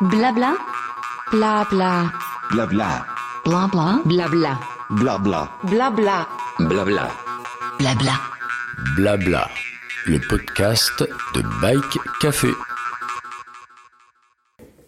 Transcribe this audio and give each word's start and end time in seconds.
Blabla. 0.00 0.56
Blabla. 1.32 2.12
Blabla. 2.52 3.04
Blabla. 3.44 4.00
Blabla. 4.04 4.60
Blabla. 4.90 5.50
Blabla. 5.64 6.28
Blabla. 6.60 7.10
Blabla. 7.80 8.20
Blabla. 8.94 9.48
Le 10.06 10.20
podcast 10.20 11.02
de 11.34 11.42
Bike 11.60 11.98
Café. 12.20 12.46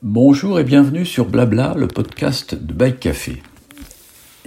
Bonjour 0.01 0.61
et 0.61 0.65
bienvenue 0.65 1.05
sur 1.05 1.27
Blabla, 1.27 1.75
le 1.77 1.89
podcast 1.89 2.55
de 2.55 2.73
Bike 2.73 3.01
Café. 3.01 3.43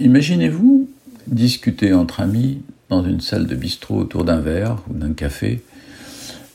Imaginez-vous 0.00 0.88
discuter 1.26 1.92
entre 1.92 2.20
amis 2.20 2.62
dans 2.88 3.04
une 3.04 3.20
salle 3.20 3.46
de 3.46 3.54
bistrot 3.54 3.98
autour 3.98 4.24
d'un 4.24 4.40
verre 4.40 4.78
ou 4.88 4.94
d'un 4.94 5.12
café. 5.12 5.62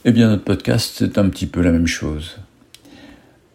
Eh 0.03 0.11
bien, 0.11 0.29
notre 0.29 0.45
podcast, 0.45 0.95
c'est 0.97 1.19
un 1.19 1.29
petit 1.29 1.45
peu 1.45 1.61
la 1.61 1.71
même 1.71 1.85
chose. 1.85 2.37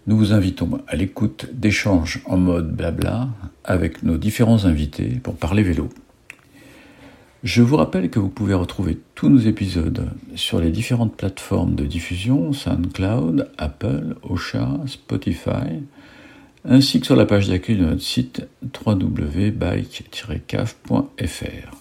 Nous 0.06 0.18
vous 0.18 0.34
invitons 0.34 0.82
à 0.86 0.96
l'écoute 0.96 1.46
d'échanges 1.54 2.20
en 2.26 2.36
mode 2.36 2.76
blabla 2.76 3.30
avec 3.64 4.02
nos 4.02 4.18
différents 4.18 4.66
invités 4.66 5.18
pour 5.22 5.34
parler 5.34 5.62
vélo. 5.62 5.88
Je 7.42 7.62
vous 7.62 7.76
rappelle 7.76 8.10
que 8.10 8.18
vous 8.18 8.28
pouvez 8.28 8.52
retrouver 8.52 8.98
tous 9.14 9.30
nos 9.30 9.38
épisodes 9.38 10.10
sur 10.34 10.60
les 10.60 10.70
différentes 10.70 11.16
plateformes 11.16 11.74
de 11.74 11.86
diffusion 11.86 12.52
SoundCloud, 12.52 13.50
Apple, 13.56 14.16
Ocha, 14.22 14.78
Spotify, 14.86 15.80
ainsi 16.66 17.00
que 17.00 17.06
sur 17.06 17.16
la 17.16 17.24
page 17.24 17.48
d'accueil 17.48 17.76
de 17.76 17.86
notre 17.86 18.02
site 18.02 18.46
www.bike-caf.fr. 18.86 21.76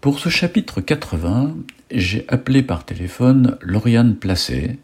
Pour 0.00 0.20
ce 0.20 0.28
chapitre 0.28 0.80
80, 0.80 1.56
j'ai 1.90 2.24
appelé 2.28 2.62
par 2.62 2.84
téléphone 2.84 3.58
Lauriane 3.62 4.14
Placé, 4.14 4.78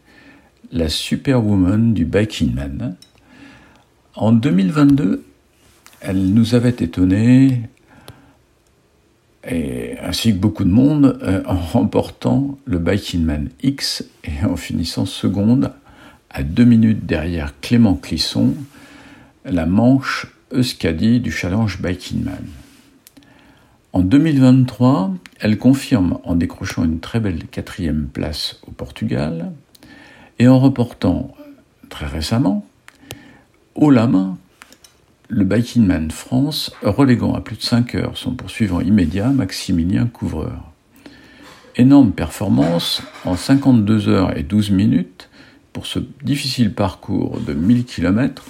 la 0.71 0.89
superwoman 0.89 1.93
du 1.93 2.05
Biking 2.05 2.53
Man. 2.53 2.95
En 4.15 4.31
2022, 4.31 5.23
elle 6.01 6.33
nous 6.33 6.55
avait 6.55 6.69
étonnés, 6.69 7.61
ainsi 9.45 10.33
que 10.33 10.37
beaucoup 10.37 10.63
de 10.63 10.69
monde, 10.69 11.19
euh, 11.21 11.43
en 11.45 11.55
remportant 11.55 12.57
le 12.65 12.79
Biking 12.79 13.23
Man 13.23 13.49
X 13.61 14.05
et 14.23 14.45
en 14.45 14.55
finissant 14.55 15.05
seconde 15.05 15.71
à 16.29 16.43
deux 16.43 16.65
minutes 16.65 17.05
derrière 17.05 17.53
Clément 17.61 17.95
Clisson, 17.95 18.53
la 19.45 19.65
manche 19.65 20.27
Euskadi 20.53 21.19
du 21.19 21.31
Challenge 21.31 21.81
Biking 21.81 22.23
Man. 22.23 22.45
En 23.93 24.01
2023, 24.01 25.13
elle 25.39 25.57
confirme 25.57 26.19
en 26.23 26.35
décrochant 26.35 26.83
une 26.83 26.99
très 26.99 27.19
belle 27.19 27.45
quatrième 27.45 28.07
place 28.11 28.59
au 28.67 28.71
Portugal 28.71 29.51
et 30.39 30.47
en 30.47 30.59
reportant 30.59 31.35
très 31.89 32.07
récemment 32.07 32.65
haut 33.75 33.91
la 33.91 34.09
le 35.27 35.43
Biking 35.43 36.09
France, 36.11 36.71
reléguant 36.83 37.33
à 37.33 37.41
plus 37.41 37.55
de 37.57 37.61
5 37.61 37.95
heures 37.95 38.17
son 38.17 38.35
poursuivant 38.35 38.79
immédiat 38.79 39.29
Maximilien 39.29 40.05
Couvreur. 40.05 40.71
Énorme 41.75 42.11
performance 42.11 43.03
en 43.25 43.35
52 43.35 44.07
heures 44.07 44.37
et 44.37 44.43
12 44.43 44.71
minutes 44.71 45.29
pour 45.73 45.87
ce 45.87 45.99
difficile 46.23 46.73
parcours 46.73 47.39
de 47.41 47.53
1000 47.53 47.85
km 47.85 48.45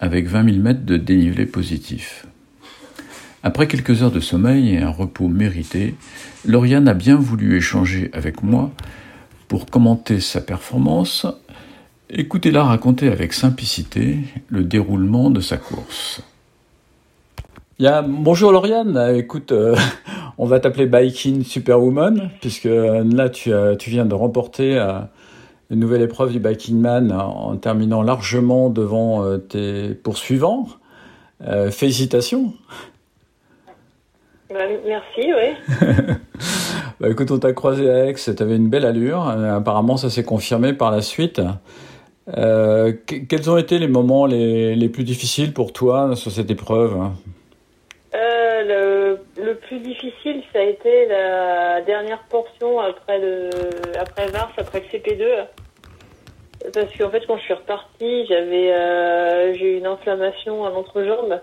avec 0.00 0.26
20 0.26 0.44
000 0.50 0.56
mètres 0.58 0.84
de 0.84 0.96
dénivelé 0.96 1.46
positif. 1.46 2.26
Après 3.42 3.66
quelques 3.66 4.02
heures 4.02 4.10
de 4.10 4.20
sommeil 4.20 4.74
et 4.74 4.78
un 4.78 4.90
repos 4.90 5.28
mérité, 5.28 5.94
Lauriane 6.44 6.88
a 6.88 6.94
bien 6.94 7.16
voulu 7.16 7.56
échanger 7.56 8.10
avec 8.12 8.42
moi 8.42 8.72
pour 9.50 9.66
commenter 9.66 10.20
sa 10.20 10.40
performance. 10.40 11.26
Écoutez-la 12.08 12.62
raconter 12.62 13.08
avec 13.08 13.32
simplicité 13.32 14.18
le 14.48 14.62
déroulement 14.62 15.28
de 15.28 15.40
sa 15.40 15.56
course. 15.56 16.22
bonjour 17.80 18.52
Lauriane, 18.52 19.16
écoute, 19.16 19.50
euh, 19.50 19.74
on 20.38 20.46
va 20.46 20.60
t'appeler 20.60 20.86
Biking 20.86 21.42
Superwoman, 21.42 22.30
puisque 22.40 22.66
euh, 22.66 23.02
là 23.04 23.28
tu, 23.28 23.50
tu, 23.80 23.90
viens 23.90 24.06
de 24.06 24.14
remporter 24.14 24.78
euh, 24.78 25.00
une 25.70 25.80
nouvelle 25.80 26.02
épreuve 26.02 26.30
du 26.30 26.38
Biking 26.38 26.80
Man 26.80 27.10
en 27.10 27.56
terminant 27.56 28.02
largement 28.02 28.70
devant 28.70 29.36
tes 29.40 29.94
poursuivants. 29.94 30.68
félicitations. 31.72 32.54
Bah, 34.48 34.60
merci, 34.86 35.32
oui. 35.32 35.76
bah, 37.00 37.08
écoute, 37.08 37.30
on 37.30 37.38
t'a 37.38 37.54
croisé 37.54 37.90
à 37.90 38.06
Aix, 38.06 38.14
tu 38.14 38.42
avais 38.42 38.56
une 38.56 38.68
belle 38.68 38.84
allure. 38.84 39.26
Euh, 39.26 39.56
apparemment, 39.56 39.96
ça 39.96 40.10
s'est 40.10 40.22
confirmé 40.22 40.74
par 40.74 40.90
la 40.90 41.00
suite. 41.00 41.40
Euh, 42.36 42.92
quels 43.06 43.50
ont 43.50 43.56
été 43.56 43.78
les 43.78 43.88
moments 43.88 44.26
les, 44.26 44.76
les, 44.76 44.88
plus 44.90 45.02
difficiles 45.02 45.54
pour 45.54 45.72
toi 45.72 46.14
sur 46.14 46.30
cette 46.30 46.50
épreuve? 46.50 46.96
Euh, 48.14 49.16
le, 49.34 49.42
le, 49.42 49.54
plus 49.54 49.78
difficile, 49.78 50.42
ça 50.52 50.58
a 50.58 50.62
été 50.62 51.06
la 51.06 51.80
dernière 51.80 52.22
portion 52.28 52.78
après, 52.78 53.18
le, 53.18 53.48
après 53.98 54.26
Vars, 54.26 54.52
après 54.58 54.80
le 54.80 54.98
CP2. 54.98 55.24
Parce 56.74 56.94
qu'en 56.98 57.10
fait, 57.10 57.26
quand 57.26 57.38
je 57.38 57.42
suis 57.44 57.54
repartie, 57.54 58.26
j'avais 58.26 58.74
euh, 58.74 59.54
j'ai 59.54 59.74
eu 59.74 59.78
une 59.78 59.86
inflammation 59.86 60.66
à 60.66 60.70
l'entrejambe. 60.70 61.40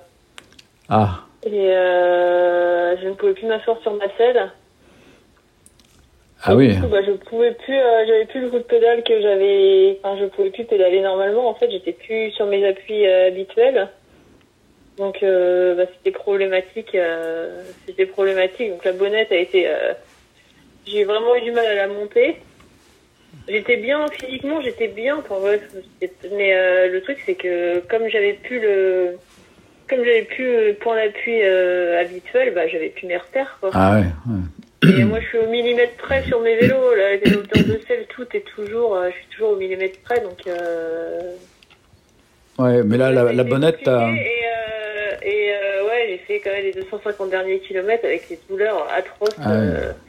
Ah. 0.87 1.21
Et 1.43 1.49
je 1.49 3.07
ne 3.07 3.13
pouvais 3.13 3.33
plus 3.33 3.47
m'asseoir 3.47 3.77
sur 3.81 3.93
ma 3.95 4.05
selle. 4.17 4.51
Ah 6.47 6.55
oui. 6.55 6.73
Du 6.73 6.81
coup, 6.81 6.87
bah, 6.87 7.01
je 7.05 7.11
pouvais 7.11 7.51
plus, 7.51 7.75
euh, 7.75 8.05
j'avais 8.07 8.25
plus 8.25 8.39
le 8.39 8.49
coup 8.49 8.57
de 8.57 8.63
pédale 8.63 9.03
que 9.03 9.21
j'avais. 9.21 9.99
Enfin, 10.01 10.17
je 10.17 10.25
pouvais 10.27 10.49
plus 10.49 10.63
pédaler 10.63 11.01
normalement. 11.01 11.49
En 11.49 11.53
fait, 11.53 11.69
j'étais 11.69 11.91
plus 11.91 12.31
sur 12.31 12.45
mes 12.45 12.65
appuis 12.65 13.05
euh, 13.05 13.27
habituels. 13.27 13.89
Donc, 14.97 15.21
euh, 15.23 15.75
bah, 15.75 15.83
c'était 15.97 16.17
problématique. 16.17 16.95
Euh, 16.95 17.63
c'était 17.85 18.05
problématique. 18.05 18.71
Donc, 18.71 18.85
la 18.85 18.93
bonnette 18.93 19.31
a 19.33 19.35
été. 19.35 19.69
j'ai 20.85 21.03
vraiment 21.03 21.35
eu 21.35 21.41
du 21.41 21.51
mal 21.51 21.65
à 21.65 21.75
la 21.75 21.87
monter. 21.87 22.37
J'étais 23.49 23.75
bien 23.75 24.05
physiquement, 24.07 24.61
j'étais 24.61 24.87
bien. 24.87 25.17
Enfin, 25.17 25.35
ouais, 25.41 25.61
mais 26.31 26.87
le 26.87 27.01
truc, 27.01 27.17
c'est 27.25 27.35
que 27.35 27.79
comme 27.89 28.07
j'avais 28.07 28.33
plus 28.33 28.61
le 28.61 29.17
comme 29.89 30.03
j'avais 30.03 30.23
plus 30.23 30.67
le 30.67 30.73
point 30.73 30.95
d'appui 30.95 31.41
euh, 31.41 32.01
habituel, 32.01 32.53
bah, 32.53 32.67
j'avais 32.67 32.89
plus 32.89 33.07
mes 33.07 33.17
repères. 33.17 33.57
Quoi. 33.59 33.71
Ah 33.73 33.99
ouais, 33.99 34.05
Et 34.87 35.03
moi, 35.03 35.19
je 35.19 35.25
suis 35.27 35.37
au 35.37 35.49
millimètre 35.49 35.95
près 35.97 36.23
sur 36.23 36.41
mes 36.41 36.55
vélos. 36.55 36.95
Là, 36.95 37.15
les 37.23 37.35
hauteurs 37.35 37.63
de 37.63 37.79
sel, 37.87 38.05
tout 38.09 38.25
est 38.33 38.45
toujours. 38.55 38.95
Euh, 38.95 39.09
je 39.09 39.15
suis 39.15 39.27
toujours 39.33 39.51
au 39.51 39.55
millimètre 39.55 39.99
près, 40.01 40.21
donc. 40.21 40.45
Euh... 40.47 41.33
Ouais, 42.57 42.81
mais 42.83 42.97
là, 42.97 43.11
la, 43.11 43.33
la 43.33 43.43
bonnette. 43.43 43.81
Et, 43.81 43.89
euh, 43.89 45.15
et 45.21 45.51
euh, 45.51 45.87
ouais, 45.87 46.07
j'ai 46.09 46.17
fait 46.25 46.39
quand 46.43 46.51
même 46.51 46.63
les 46.63 46.73
250 46.73 47.29
derniers 47.29 47.59
kilomètres 47.59 48.05
avec 48.05 48.29
les 48.29 48.39
douleurs 48.49 48.87
atroces, 48.95 49.35
ah 49.39 49.59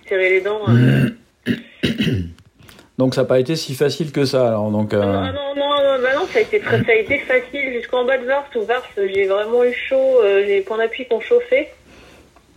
serrer 0.09 0.31
les 0.31 0.41
dents. 0.41 0.65
Donc 2.99 3.15
ça 3.15 3.23
n'a 3.23 3.29
pas 3.29 3.39
été 3.39 3.55
si 3.55 3.75
facile 3.75 4.11
que 4.11 4.25
ça. 4.25 4.49
Alors, 4.49 4.71
donc, 4.71 4.93
euh... 4.93 5.01
non, 5.01 5.55
non, 5.55 5.55
non, 5.57 6.03
bah 6.03 6.15
non, 6.17 6.27
ça 6.27 6.41
a 6.41 6.43
été 6.43 6.59
très, 6.59 6.83
ça 6.83 6.91
a 6.91 6.95
été 6.95 7.19
facile 7.19 7.73
jusqu'en 7.73 8.05
bas 8.05 8.19
de 8.19 8.25
Vars. 8.25 8.49
Ou 8.57 8.63
Vars, 8.63 8.83
j'ai 8.97 9.27
vraiment 9.27 9.63
eu 9.63 9.73
chaud. 9.73 10.21
Euh, 10.21 10.43
j'ai 10.45 10.57
les 10.57 10.61
points 10.63 10.79
d'appui 10.79 11.05
qui 11.07 11.13
ont 11.13 11.21
chauffé. 11.21 11.69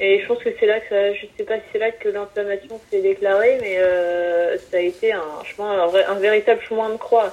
Et 0.03 0.19
je 0.19 0.27
pense 0.27 0.39
que 0.39 0.49
c'est 0.59 0.65
là 0.65 0.79
que 0.79 0.89
ça, 0.89 1.13
je 1.13 1.27
sais 1.37 1.43
pas 1.43 1.57
si 1.57 1.61
c'est 1.71 1.77
là 1.77 1.91
que 1.91 2.09
l'inflammation 2.09 2.81
s'est 2.89 3.03
déclarée, 3.03 3.59
mais 3.61 3.77
euh, 3.77 4.57
ça 4.57 4.77
a 4.77 4.79
été 4.79 5.13
un 5.13 5.43
chemin, 5.45 5.79
un, 5.79 6.11
un 6.11 6.19
véritable 6.19 6.59
chemin 6.67 6.89
de 6.89 6.97
croix. 6.97 7.31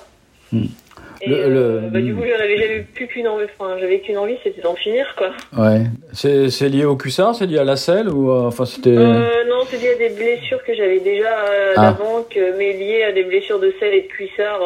Hmm. 1.27 1.33
Et 1.33 1.49
le, 1.49 1.56
euh, 1.56 1.81
bah, 1.91 2.01
du 2.01 2.15
coup, 2.15 2.23
j'en 2.23 2.43
avais 2.43 2.56
jamais 2.56 2.87
plus 2.95 3.06
qu'une 3.06 3.29
envie. 3.29 3.47
Enfin, 3.59 3.77
j'avais 3.81 4.01
qu'une 4.01 4.19
envie, 4.19 4.37
c'était 4.43 4.61
d'en 4.61 4.75
finir, 4.75 5.06
quoi. 5.17 5.31
Ouais. 5.56 5.83
C'est, 6.12 6.69
lié 6.69 6.84
au 6.84 6.97
cuissard, 6.97 7.34
c'est 7.34 7.47
lié 7.47 7.59
à 7.59 7.65
la 7.65 7.77
selle 7.77 8.09
ou 8.09 8.31
euh, 8.31 8.47
enfin 8.47 8.65
c'était. 8.65 8.97
Euh, 8.97 9.45
non, 9.49 9.62
c'est 9.69 9.79
lié 9.79 9.95
à 9.95 10.09
des 10.09 10.15
blessures 10.15 10.62
que 10.65 10.75
j'avais 10.75 11.01
déjà 11.01 11.29
ah. 11.77 11.81
d'avant, 11.83 12.25
que, 12.29 12.56
mais 12.56 12.73
lié 12.73 13.03
à 13.05 13.12
des 13.12 13.25
blessures 13.25 13.59
de 13.59 13.73
selle 13.81 13.95
et 13.95 14.03
de 14.03 14.06
cuissard 14.06 14.61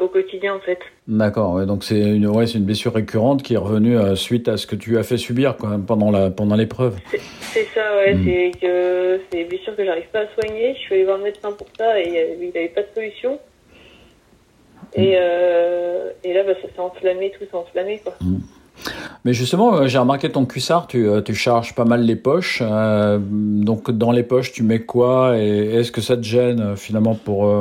au 0.00 0.08
quotidien, 0.08 0.54
en 0.54 0.60
fait. 0.60 0.78
D'accord. 1.08 1.54
Ouais, 1.54 1.66
donc 1.66 1.82
c'est 1.82 1.98
une, 1.98 2.28
ouais, 2.28 2.46
c'est 2.46 2.58
une 2.58 2.64
blessure 2.64 2.94
récurrente 2.94 3.42
qui 3.42 3.54
est 3.54 3.58
revenue 3.58 3.96
suite 4.14 4.48
à 4.48 4.56
ce 4.56 4.66
que 4.66 4.76
tu 4.76 4.98
as 4.98 5.02
fait 5.02 5.16
subir, 5.16 5.56
quoi, 5.56 5.78
pendant 5.84 6.10
la, 6.10 6.30
pendant 6.30 6.54
l'épreuve. 6.54 6.96
C'est, 7.40 7.66
ça, 7.74 7.96
ouais. 7.96 8.14
Mm. 8.14 8.24
C'est 8.24 8.60
que 8.60 9.20
c'est 9.30 9.38
des 9.38 9.44
blessures 9.44 9.76
que 9.76 9.84
j'arrive 9.84 10.08
pas 10.12 10.20
à 10.20 10.26
soigner. 10.40 10.74
Je 10.74 10.80
suis 10.80 10.94
allée 10.94 11.04
voir 11.04 11.18
le 11.18 11.24
médecin 11.24 11.50
pour 11.52 11.66
ça 11.76 12.00
et 12.00 12.36
il 12.40 12.46
n'avait 12.46 12.68
pas 12.68 12.82
de 12.82 12.88
solution. 12.94 13.38
Et, 14.94 15.14
euh, 15.16 16.10
et 16.24 16.32
là, 16.32 16.42
bah, 16.44 16.52
ça 16.60 16.68
s'est 16.68 16.80
enflammé, 16.80 17.32
tout 17.38 17.44
s'est 17.44 17.56
enflammé. 17.56 18.00
Quoi. 18.04 18.14
Mmh. 18.20 18.38
Mais 19.24 19.32
justement, 19.32 19.74
euh, 19.76 19.86
j'ai 19.86 19.98
remarqué 19.98 20.30
ton 20.30 20.44
cuissard, 20.44 20.86
tu, 20.86 21.08
euh, 21.08 21.20
tu 21.20 21.34
charges 21.34 21.74
pas 21.74 21.84
mal 21.84 22.02
les 22.02 22.16
poches. 22.16 22.62
Euh, 22.62 23.18
donc 23.20 23.90
dans 23.90 24.10
les 24.10 24.22
poches, 24.22 24.52
tu 24.52 24.62
mets 24.62 24.80
quoi 24.80 25.38
Et 25.38 25.74
est-ce 25.74 25.92
que 25.92 26.00
ça 26.00 26.16
te 26.16 26.22
gêne 26.22 26.76
finalement 26.76 27.14
pour, 27.14 27.54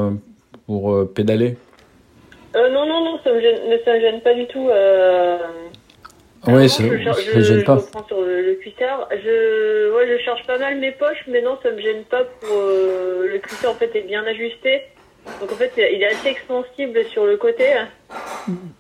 pour 0.65 1.13
pédaler? 1.13 1.57
Euh, 2.55 2.69
Non, 2.71 2.85
non, 2.85 3.03
non, 3.05 3.19
ça 3.23 3.31
me 3.31 3.39
gêne, 3.39 3.57
ça 3.85 3.93
me 3.93 3.99
gêne 3.99 4.21
pas 4.21 4.33
du 4.33 4.45
tout. 4.47 4.67
Euh... 4.69 5.37
Oui, 6.47 6.67
ça 6.67 6.83
ne 6.83 6.97
gêne 7.41 7.63
pas. 7.63 7.77
Je 7.77 8.07
sur 8.07 8.21
le, 8.21 8.41
le, 8.41 8.55
cuissard. 8.55 9.07
Je, 9.11 9.95
ouais, 9.95 10.07
je 10.07 10.23
charge 10.23 10.43
pas 10.47 10.57
mal 10.57 10.79
mes 10.79 10.91
poches, 10.91 11.23
mais 11.27 11.41
non, 11.41 11.57
ça 11.61 11.69
me 11.69 11.79
gêne 11.79 12.03
pas. 12.09 12.23
Pour, 12.23 12.57
le 12.57 13.37
cuissard 13.37 13.71
en 13.71 13.75
fait 13.75 13.95
est 13.95 14.07
bien 14.07 14.25
ajusté. 14.25 14.81
Donc 15.39 15.51
en 15.51 15.55
fait, 15.55 15.71
il 15.77 16.01
est 16.01 16.07
assez 16.07 16.29
extensible 16.29 17.03
sur 17.11 17.25
le 17.25 17.37
côté. 17.37 17.65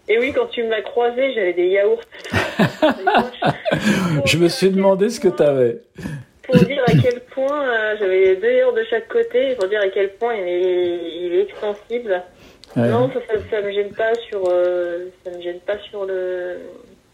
Et 0.07 0.17
oui, 0.19 0.33
quand 0.33 0.47
tu 0.47 0.63
m'as 0.63 0.81
croisé, 0.81 1.33
j'avais 1.33 1.53
des 1.53 1.67
yaourts. 1.67 2.01
Je 4.25 4.37
me 4.37 4.47
suis 4.49 4.69
demandé 4.69 5.09
ce 5.09 5.19
que 5.19 5.27
tu 5.27 5.43
avais. 5.43 5.81
Pour 6.43 6.55
dire 6.57 6.83
à 6.85 6.91
quel 7.01 7.19
point 7.33 7.61
euh, 7.69 7.95
j'avais 7.99 8.35
deux 8.35 8.51
yaourts 8.53 8.73
de 8.73 8.83
chaque 8.89 9.07
côté, 9.07 9.55
pour 9.55 9.69
dire 9.69 9.81
à 9.81 9.89
quel 9.89 10.09
point 10.13 10.33
il 10.35 10.47
est, 10.47 10.99
il 11.25 11.33
est 11.35 11.41
extensible. 11.43 12.21
Ouais. 12.75 12.87
Non, 12.89 13.09
ça, 13.11 13.19
ça, 13.27 13.33
ça 13.49 13.61
me 13.61 13.71
gêne 13.71 13.91
pas 13.93 14.13
sur, 14.15 14.43
euh, 14.49 15.05
ça 15.23 15.31
me 15.31 15.41
gêne 15.41 15.59
pas 15.59 15.77
sur 15.89 16.05
le, 16.05 16.57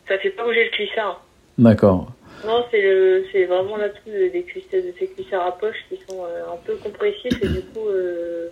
ça 0.07 0.17
fait 0.19 0.29
pas 0.31 0.43
bouger 0.43 0.63
le 0.65 0.69
cuissard. 0.71 1.23
D'accord. 1.57 2.07
Non, 2.45 2.63
c'est 2.71 2.81
le, 2.81 3.25
c'est 3.31 3.45
vraiment 3.45 3.77
l'atout 3.77 4.07
de- 4.07 4.27
des 4.29 4.43
cuissards, 4.43 4.81
de 4.81 4.93
ces 4.99 5.07
cuissards 5.07 5.45
à 5.47 5.51
poche 5.57 5.77
qui 5.89 5.97
sont 6.07 6.23
euh, 6.23 6.43
un 6.53 6.57
peu 6.65 6.75
compressifs 6.75 7.43
et 7.43 7.47
du 7.47 7.61
coup, 7.61 7.87
euh, 7.89 8.49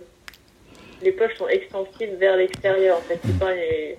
les 1.02 1.12
poches 1.12 1.36
sont 1.38 1.48
extensibles 1.48 2.16
vers 2.18 2.36
l'extérieur. 2.36 2.98
En 2.98 3.00
fait, 3.02 3.18
c'est 3.24 3.38
pas 3.38 3.52
les, 3.54 3.98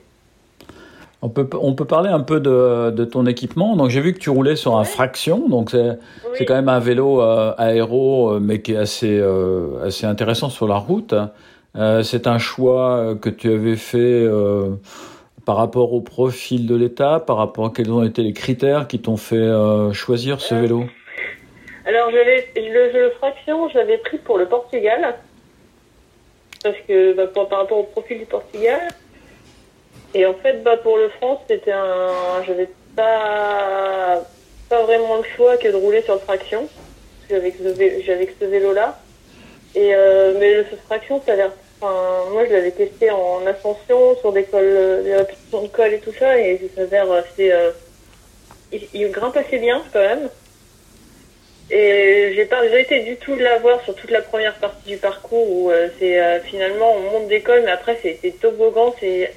On 1.22 1.30
peut, 1.30 1.48
on 1.60 1.74
peut 1.74 1.86
parler 1.86 2.10
un 2.10 2.20
peu 2.20 2.40
de, 2.40 2.92
de 2.92 3.06
ton 3.06 3.26
équipement. 3.26 3.76
Donc 3.76 3.90
j'ai 3.90 4.02
vu 4.02 4.14
que 4.14 4.20
tu 4.20 4.30
roulais 4.30 4.56
sur 4.56 4.76
un 4.76 4.82
Ouais. 4.82 4.86
fraction, 4.86 5.48
donc 5.50 5.72
c'est 5.72 5.98
Oui. 6.40 6.46
quand 6.46 6.54
même 6.56 6.70
un 6.70 6.80
vélo 6.80 7.22
euh, 7.22 7.54
aéro, 7.58 8.34
euh, 8.34 8.40
mais 8.40 8.62
qui 8.62 8.74
est 8.74 8.78
assez, 8.78 9.18
euh, 9.20 9.86
assez 9.86 10.06
intéressant 10.06 10.50
sur 10.50 10.68
la 10.68 10.76
route. 10.78 11.16
Euh, 11.76 12.04
c'est 12.04 12.28
un 12.28 12.38
choix 12.38 13.16
que 13.22 13.30
tu 13.30 13.52
avais 13.52 13.76
fait 13.76 14.28
par 15.46 15.56
rapport 15.58 15.94
au 15.94 16.02
profil 16.02 16.68
de 16.68 16.76
l'État, 16.76 17.20
par 17.26 17.38
rapport 17.38 17.66
à 17.68 17.70
quels 17.74 17.92
ont 17.92 18.04
été 18.04 18.22
les 18.22 18.34
critères 18.34 18.88
qui 18.88 19.00
t'ont 19.00 19.18
fait 19.18 19.48
choisir 19.94 20.42
ce 20.42 20.56
vélo? 20.56 20.84
Alors, 21.86 22.10
j'avais 22.12 22.48
le, 22.58 22.92
le 23.06 23.10
fraction, 23.12 23.70
je 23.70 23.78
l'avais 23.78 23.98
pris 24.00 24.18
pour 24.18 24.38
le 24.38 24.46
Portugal. 24.46 25.16
Parce 26.72 26.86
que, 26.88 27.14
bah, 27.14 27.28
pour- 27.28 27.48
par 27.48 27.60
rapport 27.60 27.78
au 27.78 27.84
profil 27.84 28.20
du 28.20 28.26
Portugal. 28.26 28.82
Et 30.14 30.26
en 30.26 30.34
fait, 30.36 30.64
bah, 30.64 30.78
pour 30.78 30.98
le 30.98 31.10
France, 31.10 31.40
c'était 31.50 31.72
un, 31.72 32.44
j'avais 32.46 32.70
pas, 32.96 34.22
pas 34.70 34.84
vraiment 34.84 35.18
le 35.18 35.24
choix 35.36 35.58
que 35.58 35.68
de 35.68 35.76
rouler 35.76 36.02
sur 36.04 36.16
le 36.16 36.20
traction. 36.22 36.68
J'avais 37.30 37.52
que 37.52 38.34
ce 38.40 38.46
vélo-là. 38.46 39.00
Mais 39.76 39.94
le 39.94 40.66
traction, 40.88 41.22
ça 41.26 41.34
a 41.34 41.50
enfin, 41.80 42.30
moi, 42.32 42.46
je 42.46 42.52
l'avais 42.54 42.72
testé 42.72 43.12
en 43.12 43.46
ascension, 43.46 44.18
sur 44.18 44.34
des 44.34 44.46
cols, 44.46 44.64
euh, 44.64 45.04
des 45.04 45.62
de 45.62 45.68
cols 45.68 45.94
et 45.94 46.00
tout 46.00 46.14
ça, 46.14 46.38
et 46.40 46.58
ça 46.76 46.82
s'avère 46.82 47.12
assez, 47.12 47.52
euh, 47.52 47.72
il 48.72 49.12
grimpe 49.12 49.38
assez 49.38 49.60
bien, 49.60 49.84
quand 49.94 50.00
même. 50.00 50.30
Et 51.70 52.32
j'ai 52.36 52.46
pas 52.46 52.62
regretté 52.62 53.02
du 53.02 53.18
tout 53.18 53.36
de 53.36 53.44
l'avoir 53.44 53.82
sur 53.84 53.94
toute 53.96 54.10
la 54.12 54.22
première 54.22 54.54
partie 54.56 54.90
du 54.92 54.98
parcours 54.98 55.50
où 55.52 55.70
euh, 55.70 55.88
c'est 56.00 56.18
euh, 56.20 56.40
finalement 56.42 56.96
on 56.96 57.12
monte 57.20 57.28
d'école 57.28 57.64
mais 57.66 57.72
après 57.72 57.98
c'est 58.02 58.40
toboggan, 58.40 58.96
c'est 59.00 59.34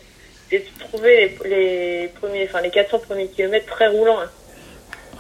j'ai 0.51 0.65
trouvé 0.79 1.37
les, 1.45 1.51
les 1.51 2.09
premiers, 2.21 2.45
enfin 2.45 2.61
les 2.61 2.71
400 2.71 3.01
premiers 3.01 3.27
kilomètres 3.27 3.67
très 3.67 3.89
roulants. 3.89 4.19
hein. 4.21 4.31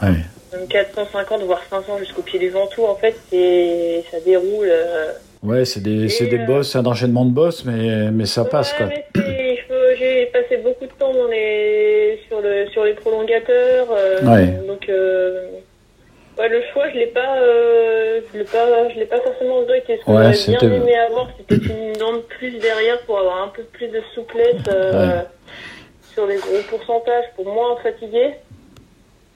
Ouais. 0.02 0.56
Même 0.58 0.68
450 0.68 1.42
voire 1.42 1.62
500 1.68 1.98
jusqu'au 1.98 2.22
pied 2.22 2.38
du 2.38 2.48
Ventoux 2.50 2.84
en 2.86 2.94
fait 2.94 3.14
c'est 3.30 4.04
ça 4.10 4.18
déroule. 4.20 4.68
euh. 4.70 5.12
Ouais, 5.42 5.64
c'est 5.64 5.80
des, 5.82 6.08
c'est 6.10 6.26
des 6.26 6.36
boss, 6.38 6.70
c'est 6.70 6.78
un 6.78 6.84
enchaînement 6.86 7.24
de 7.24 7.30
boss, 7.30 7.64
mais, 7.64 8.10
mais 8.12 8.26
ça 8.26 8.44
passe 8.44 8.72
Ouais, 8.78 8.86
quoi. 9.14 9.22
il 9.26 9.58
faut- 9.66 9.74
J'ai 9.98 10.26
passé 10.26 10.58
beaucoup 10.58 10.84
de 10.86 10.92
temps 10.98 11.12
dans 11.14 11.26
les 11.28 12.20
sur 12.28 12.40
le 12.42 12.66
sur 12.68 12.84
les 12.84 12.92
prolongateurs. 12.94 13.88
Ouais. 14.22 14.46
Donc 14.66 14.86
euh, 14.90 15.46
ouais, 16.40 16.48
le 16.48 16.62
choix 16.72 16.88
je 16.90 16.98
l'ai 16.98 17.06
pas 17.06 17.36
euh, 17.38 18.20
je 18.32 18.38
l'ai 18.38 18.44
pas 18.44 18.88
je 18.88 18.98
l'ai 18.98 19.06
pas 19.06 19.20
forcément 19.20 19.56
regretté. 19.60 19.98
Ce 19.98 20.04
que 20.04 20.10
Ouais, 20.10 20.32
j'aurais 20.32 20.66
bien 20.68 20.82
aimé 20.82 20.96
avoir 20.98 21.28
c'était 21.38 21.64
une 21.72 21.92
dent 21.94 22.14
de 22.14 22.18
plus 22.20 22.52
derrière 22.58 23.00
pour 23.02 23.18
avoir 23.18 23.42
un 23.42 23.48
peu 23.48 23.62
plus 23.64 23.88
de 23.88 24.00
souplesse 24.14 24.56
euh, 24.72 24.92
Ouais. 25.20 25.24
sur 26.14 26.26
les 26.26 26.36
gros 26.36 26.62
pourcentages 26.68 27.26
pour 27.36 27.44
moins 27.46 27.76
fatiguer. 27.82 28.34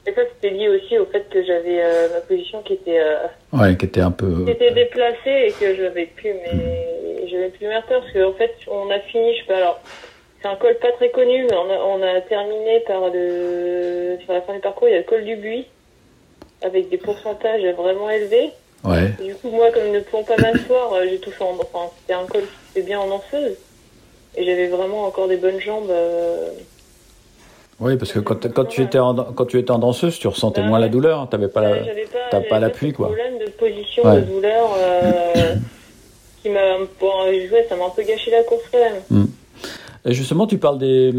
Et 0.06 0.12
ça 0.12 0.20
c'était 0.34 0.54
lié 0.54 0.68
aussi 0.68 0.98
au 0.98 1.06
fait 1.06 1.26
que 1.30 1.42
j'avais 1.44 1.82
euh, 1.82 2.08
ma 2.12 2.20
position 2.20 2.60
qui 2.62 2.74
était 2.74 3.00
euh, 3.00 3.26
Ouais, 3.52 3.74
qui 3.76 3.86
était 3.86 4.02
un 4.02 4.10
peu. 4.10 4.44
qui 4.44 4.50
était 4.50 4.70
déplacé 4.72 5.30
et 5.48 5.52
que 5.52 5.74
j'avais 5.76 6.06
plus 6.06 6.34
mes 6.34 7.26
j'avais 7.28 7.48
plus 7.48 7.66
mes 7.66 7.80
parce 7.88 8.12
qu'en 8.12 8.32
fait 8.34 8.54
on 8.68 8.90
a 8.90 8.98
fini 9.00 9.32
je 9.34 9.40
sais 9.40 9.46
pas 9.46 9.56
alors 9.56 9.80
c'est 10.42 10.48
un 10.48 10.56
col 10.56 10.74
pas 10.74 10.92
très 10.92 11.08
connu 11.08 11.46
mais 11.48 11.56
on 11.56 11.70
a, 11.70 11.76
on 11.78 12.02
a 12.02 12.20
terminé 12.20 12.80
par 12.80 13.08
le 13.14 14.18
sur 14.22 14.32
la 14.34 14.42
fin 14.42 14.52
du 14.52 14.60
parcours 14.60 14.88
il 14.88 14.92
y 14.92 14.94
a 14.94 14.98
le 14.98 15.04
col 15.04 15.24
du 15.24 15.36
Buis 15.36 15.66
avec 16.64 16.88
des 16.88 16.98
pourcentages 16.98 17.62
vraiment 17.76 18.10
élevés 18.10 18.50
Ouais. 18.84 19.12
du 19.22 19.34
coup 19.36 19.48
moi 19.50 19.70
comme 19.72 19.90
ne 19.92 20.00
pouvant 20.00 20.24
pas 20.24 20.36
m'asseoir 20.36 20.92
euh, 20.92 21.04
j'ai 21.08 21.18
tout 21.18 21.30
fait 21.30 21.42
en 21.44 21.54
enfin 21.58 21.90
c'était 22.00 22.12
un 22.12 22.26
col 22.26 22.42
qui 22.42 22.46
se 22.68 22.72
fait 22.74 22.82
bien 22.82 23.00
en 23.00 23.06
danseuse 23.08 23.56
et 24.36 24.44
j'avais 24.44 24.66
vraiment 24.66 25.04
encore 25.04 25.26
des 25.28 25.38
bonnes 25.38 25.58
jambes 25.60 25.88
euh, 25.90 26.48
Oui, 27.80 27.96
parce 27.96 28.12
que 28.12 28.18
quand, 28.18 28.46
quand, 28.52 28.64
tu 28.66 28.82
étais 28.82 28.98
en, 28.98 29.14
quand 29.14 29.46
tu 29.46 29.58
étais 29.58 29.70
en 29.70 29.78
danseuse, 29.78 30.18
tu 30.18 30.28
ressentais 30.28 30.60
Ah 30.62 30.68
moins 30.68 30.78
la 30.78 30.88
douleur. 30.88 31.20
hein, 31.20 31.26
pas 31.26 31.38
la... 31.62 31.70
Ouais, 31.70 31.82
j'avais 31.84 32.06
pas, 32.30 32.40
pas 32.40 32.58
l'appui, 32.60 32.90
ce 32.90 32.96
quoi. 32.96 33.06
problème 33.06 33.38
de 33.38 33.46
position, 33.50 34.04
Ouais. 34.04 34.16
de 34.16 34.26
douleur, 34.26 34.70
euh, 34.76 35.54
qui 36.42 36.50
m'a, 36.50 36.78
bon, 37.00 37.24
ouais, 37.26 37.66
ça 37.68 37.76
m'a 37.76 37.86
un 37.86 37.90
peu 37.90 38.02
gâché 38.02 38.30
la 38.30 38.42
course 38.42 38.64
quand 38.70 38.78
même. 38.78 39.26
Et 40.06 40.12
justement, 40.12 40.46
tu 40.46 40.58
parles 40.58 40.78
des, 40.78 41.12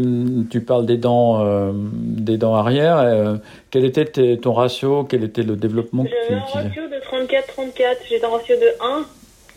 tu 0.50 0.60
parles 0.60 0.86
des 0.86 0.96
dents, 0.96 1.44
euh, 1.44 1.72
des 1.74 2.36
dents 2.38 2.54
arrière. 2.54 2.98
euh, 2.98 3.36
quel 3.70 3.84
était 3.84 4.04
tes- 4.04 4.38
ton 4.38 4.52
ratio? 4.52 5.02
Quel 5.04 5.24
était 5.24 5.42
le 5.42 5.56
développement 5.56 6.04
que 6.04 6.10
J'avais 6.28 6.40
un 6.40 6.44
ratio 6.44 6.82
de 6.88 7.00
34-34, 7.00 7.96
j'étais 8.08 8.24
en 8.24 8.30
ratio 8.32 8.54
de 8.56 8.68
1, 8.80 9.04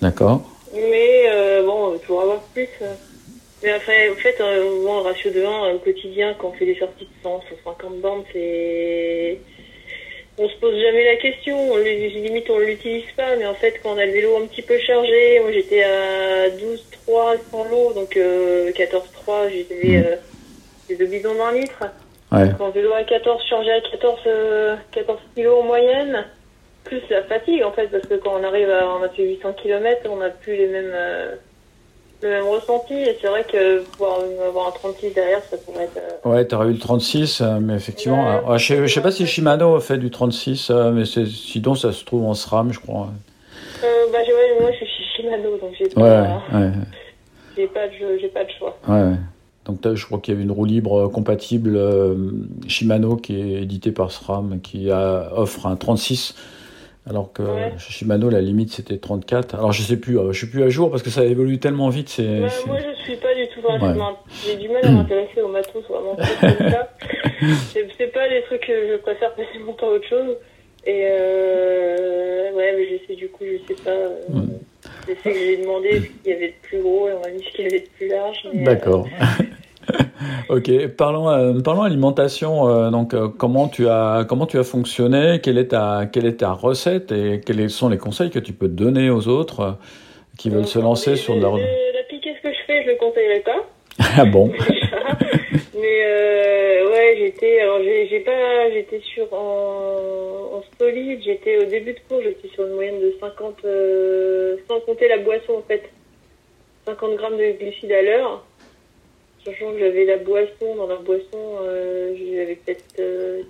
D'accord. 0.02 0.42
mais 0.74 1.26
euh, 1.30 1.64
bon, 1.64 1.98
toujours 2.00 2.22
avoir 2.24 2.40
plus. 2.54 2.68
euh. 2.82 2.94
Mais 3.62 3.74
enfin, 3.76 3.92
en 4.12 4.16
fait, 4.16 4.36
bon, 4.40 4.98
le 4.98 5.04
ratio 5.04 5.30
de 5.32 5.44
1 5.44 5.44
euh, 5.44 5.76
au 5.76 5.80
quotidien, 5.80 6.34
quand 6.40 6.48
on 6.48 6.54
fait 6.54 6.66
des 6.66 6.80
sorties 6.80 7.04
de 7.06 7.10
100, 7.22 7.42
150 7.66 8.02
bandes, 8.02 8.24
c'est... 8.34 9.40
On 10.42 10.48
se 10.48 10.56
pose 10.56 10.80
jamais 10.82 11.04
la 11.04 11.18
question, 11.18 11.74
on, 11.74 11.76
limite 11.76 12.50
on 12.50 12.60
l'utilise 12.60 13.12
pas, 13.18 13.36
mais 13.36 13.46
en 13.46 13.56
fait 13.56 13.80
quand 13.84 13.94
on 13.96 13.98
a 13.98 14.06
le 14.06 14.14
vélo 14.14 14.38
un 14.38 14.48
petit 14.48 14.62
peu 14.62 14.78
chargé, 14.80 15.42
moi 15.42 15.52
j'étais 15.52 15.84
à 15.84 16.48
12,3 16.48 17.38
sans 17.52 17.66
l'eau, 17.66 17.92
donc 17.94 18.16
euh, 18.16 18.72
14,3, 18.72 19.50
j'étais 19.52 19.76
Mm. 19.86 20.04
euh, 20.06 20.16
j'ai 20.90 20.96
deux 20.96 21.08
bidons 21.08 21.36
d'un 21.36 21.52
litre. 21.52 21.84
Ouais. 22.32 22.48
Quand 22.58 22.70
vélo 22.70 22.94
à 22.94 23.04
14, 23.04 23.44
chargé 23.50 23.72
à 23.72 23.82
14, 23.82 24.20
euh, 24.28 24.76
14 24.92 25.20
kilos 25.36 25.62
en 25.62 25.64
moyenne, 25.64 26.26
plus 26.86 27.02
la 27.10 27.24
fatigue 27.24 27.64
en 27.64 27.72
fait, 27.74 27.88
parce 27.88 28.08
que 28.08 28.14
quand 28.16 28.40
on 28.40 28.44
arrive 28.44 28.70
à, 28.70 28.88
on 28.88 29.04
a 29.04 29.10
fait 29.10 29.24
800 29.24 29.54
km, 29.62 30.10
on 30.10 30.18
n'a 30.18 30.30
plus 30.30 30.56
les 30.56 30.68
mêmes, 30.68 30.92
euh, 30.94 31.36
le 32.22 32.30
même 32.30 32.46
ressenti, 32.48 32.94
et 32.94 33.18
c'est 33.22 33.28
vrai 33.28 33.46
que 33.50 33.82
pouvoir 33.84 34.20
avoir 34.46 34.68
un 34.68 34.72
36 34.72 35.14
derrière, 35.14 35.42
ça 35.50 35.58
pourrait 35.58 35.86
être, 35.86 35.98
euh, 36.26 36.30
Ouais, 36.30 36.46
t'aurais 36.46 36.68
eu 36.68 36.74
le 36.74 36.80
36, 36.80 37.42
euh, 37.42 37.60
mais 37.62 37.76
effectivement, 37.76 38.24
Ouais, 38.26 38.54
euh, 38.54 38.58
je, 38.58 38.66
sais, 38.68 38.88
je 38.88 38.94
sais 38.94 39.02
pas 39.02 39.12
si 39.12 39.26
Shimano 39.26 39.80
fait 39.80 39.98
du 39.98 40.10
36, 40.12 40.70
euh, 40.70 40.92
mais 40.92 41.06
sinon 41.06 41.76
ça 41.76 41.92
se 41.94 42.04
trouve 42.04 42.26
en 42.26 42.34
SRAM, 42.34 42.74
je 42.74 42.80
crois. 42.80 43.08
euh, 43.84 43.88
bah, 44.12 44.18
ouais, 44.20 44.62
moi 44.62 44.72
je 44.72 44.86
suis 44.86 45.04
Shimano, 45.16 45.58
donc 45.58 45.72
j'ai 45.78 45.86
Ouais, 45.86 45.92
pas, 45.94 46.42
ouais, 46.58 46.72
j'ai 47.56 47.68
pas 47.68 47.88
de, 47.88 48.28
pas 48.28 48.44
choix. 48.58 48.78
ouais. 48.88 49.14
Donc 49.66 49.80
je 49.96 50.06
crois 50.06 50.20
qu'il 50.20 50.34
y 50.34 50.36
avait 50.36 50.44
une 50.44 50.52
roue 50.52 50.66
libre 50.66 51.08
compatible 51.10 51.76
euh, 51.78 52.16
Shimano 52.68 53.16
qui 53.18 53.40
est 53.40 53.62
éditée 53.62 53.92
par 53.92 54.12
SRAM, 54.12 54.60
qui 54.62 54.90
a- 54.90 55.30
offre 55.36 55.68
un 55.68 55.76
36. 55.76 56.34
Alors 57.10 57.34
que 57.34 57.42
Ouais. 57.42 57.74
chez 57.80 57.92
Shimano, 57.92 58.30
la 58.30 58.40
limite 58.42 58.72
c'était 58.72 58.98
34. 58.98 59.56
Alors 59.56 59.72
je 59.72 59.82
sais 59.82 59.98
plus, 59.98 60.20
euh, 60.20 60.32
je 60.32 60.38
suis 60.38 60.48
plus 60.48 60.62
à 60.64 60.70
jour 60.70 60.92
parce 60.92 61.02
que 61.02 61.10
ça 61.10 61.26
évolue 61.26 61.58
tellement 61.60 61.90
vite. 61.90 62.10
C'est, 62.10 62.22
Ouais, 62.42 62.50
c'est- 62.50 62.68
moi 62.68 62.78
je 62.78 63.02
suis 63.04 63.16
pas 63.16 63.34
du 63.34 63.48
tout, 63.48 63.62
enfin, 63.68 63.94
Ouais. 63.98 64.04
j'ai 64.46 64.56
du 64.58 64.70
mal 64.70 64.86
à 64.86 64.92
m'intéresser 64.92 65.42
au 65.42 65.48
matos 65.48 65.84
comme 65.88 66.16
ça. 66.70 66.90
C'est 67.74 67.88
c'est 67.98 68.08
pas 68.08 68.28
des 68.30 68.42
trucs 68.44 68.62
que 68.68 68.88
je 68.92 68.98
préfère 68.98 69.34
passer 69.34 69.58
mon 69.66 69.72
temps 69.74 69.88
à 69.88 69.92
autre 69.94 70.08
chose. 70.10 70.36
Et 70.86 71.04
euh, 71.10 72.52
ouais, 72.54 72.74
mais 72.78 72.86
je 73.00 73.08
sais 73.08 73.16
du 73.16 73.30
coup, 73.30 73.44
je 73.46 73.74
sais 73.74 73.82
pas. 73.82 73.90
euh. 73.92 74.20
Je 75.08 75.14
sais 75.24 75.32
que 75.32 75.40
j'ai 75.40 75.58
demandé 75.58 75.90
ce 76.02 76.06
qu'il 76.24 76.32
y 76.32 76.36
avait 76.36 76.50
de 76.50 76.54
plus 76.68 76.82
gros 76.82 77.08
et 77.08 77.14
on 77.14 77.22
m'a 77.22 77.32
dit 77.32 77.44
ce 77.44 77.56
qu'il 77.56 77.66
y 77.66 77.68
avait 77.70 77.80
de 77.80 77.88
plus 77.98 78.08
large. 78.10 78.38
euh, 78.46 78.64
D'accord. 78.64 79.08
ok, 80.50 80.88
parlons, 80.98 81.30
euh, 81.30 81.60
parlons 81.62 81.84
alimentation. 81.84 82.68
euh, 82.68 82.90
donc, 82.90 83.14
euh, 83.14 83.28
comment 83.30 83.68
tu 83.68 83.88
as 83.88 84.26
comment 84.28 84.46
tu 84.46 84.58
as 84.60 84.64
fonctionné? 84.64 85.40
Quelle 85.42 85.58
est 85.58 85.70
ta 85.70 86.06
quelle 86.12 86.26
est 86.26 86.38
ta 86.38 86.52
recette 86.52 87.12
et 87.12 87.42
quels 87.46 87.70
sont 87.70 87.90
les 87.90 87.98
conseils 87.98 88.30
que 88.30 88.40
tu 88.40 88.54
peux 88.54 88.68
donner 88.68 89.10
aux 89.10 89.28
autres 89.28 89.60
euh, 89.62 89.72
qui 90.38 90.50
veulent 90.50 90.68
se 90.68 90.80
euh, 90.80 90.84
lancer 90.84 91.12
mais 91.12 91.16
sur 91.18 91.36
leur 91.36 91.56
le- 91.58 91.62
La 91.64 92.04
piquette 92.10 92.42
que 92.42 92.50
je 92.52 92.60
fais, 92.68 92.84
je 92.84 92.90
le 92.90 92.96
conseillerais 92.98 93.42
pas. 93.42 93.66
ah 94.18 94.26
bon? 94.26 94.52
Mais 95.82 96.02
euh, 96.04 96.90
ouais, 96.92 97.16
j'étais 97.18 97.62
alors 97.62 97.80
j'ai 97.82 98.08
j'ai 98.10 98.20
pas 98.20 98.70
j'étais 98.74 99.00
sur 99.14 99.32
en, 99.34 100.58
en 100.58 100.64
solide, 100.80 101.22
j'étais 101.24 101.58
au 101.58 101.66
début 101.66 101.94
de 101.94 102.00
cours, 102.10 102.20
j'étais 102.22 102.50
sur 102.50 102.66
une 102.66 102.74
moyenne 102.74 103.00
de 103.00 103.16
50 103.20 103.56
euh, 103.66 104.58
sans 104.70 104.80
compter 104.82 105.08
la 105.08 105.18
boisson 105.20 105.54
en 105.58 105.62
fait. 105.68 105.84
50 106.86 107.16
grammes 107.16 107.38
de 107.38 107.58
glucides 107.60 107.92
à 107.92 108.02
l'heure. 108.02 108.44
Sachant 109.46 109.72
que 109.72 109.80
j'avais 109.80 110.06
la 110.06 110.18
boisson, 110.18 110.76
dans 110.76 110.88
la 110.88 110.96
boisson, 110.98 111.58
euh, 111.62 112.14
j'avais 112.16 112.56
peut-être 112.56 112.84
euh, 113.00 113.42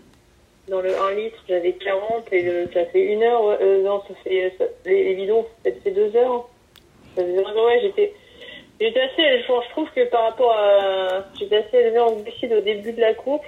dans 0.67 0.81
le 0.81 0.95
1 0.95 1.15
litre, 1.15 1.37
j'avais 1.47 1.71
40 1.73 2.31
et 2.31 2.43
le, 2.43 2.67
ça 2.71 2.85
fait 2.85 3.01
une 3.13 3.23
heure, 3.23 3.57
euh, 3.59 3.81
non, 3.81 4.01
ça 4.07 4.13
fait 4.23 4.53
ça- 4.57 4.65
les, 4.85 5.03
les 5.05 5.15
bidons, 5.15 5.45
ça 5.65 5.71
fait 5.83 5.91
deux 5.91 6.15
heures. 6.15 6.47
Ça 7.15 7.23
faisait 7.23 7.41
vraiment, 7.41 7.65
ouais, 7.65 7.79
j'étais 7.81 8.13
J'étais 8.81 9.01
assez, 9.01 9.39
je 9.39 9.43
je 9.43 9.69
trouve 9.71 9.89
que 9.93 10.05
par 10.05 10.23
rapport 10.23 10.53
à, 10.53 11.25
j'étais 11.37 11.57
assez 11.57 11.77
élevé 11.79 11.99
en 11.99 12.13
glucides 12.13 12.53
au 12.53 12.61
début 12.61 12.93
de 12.93 13.01
la 13.01 13.13
course, 13.13 13.45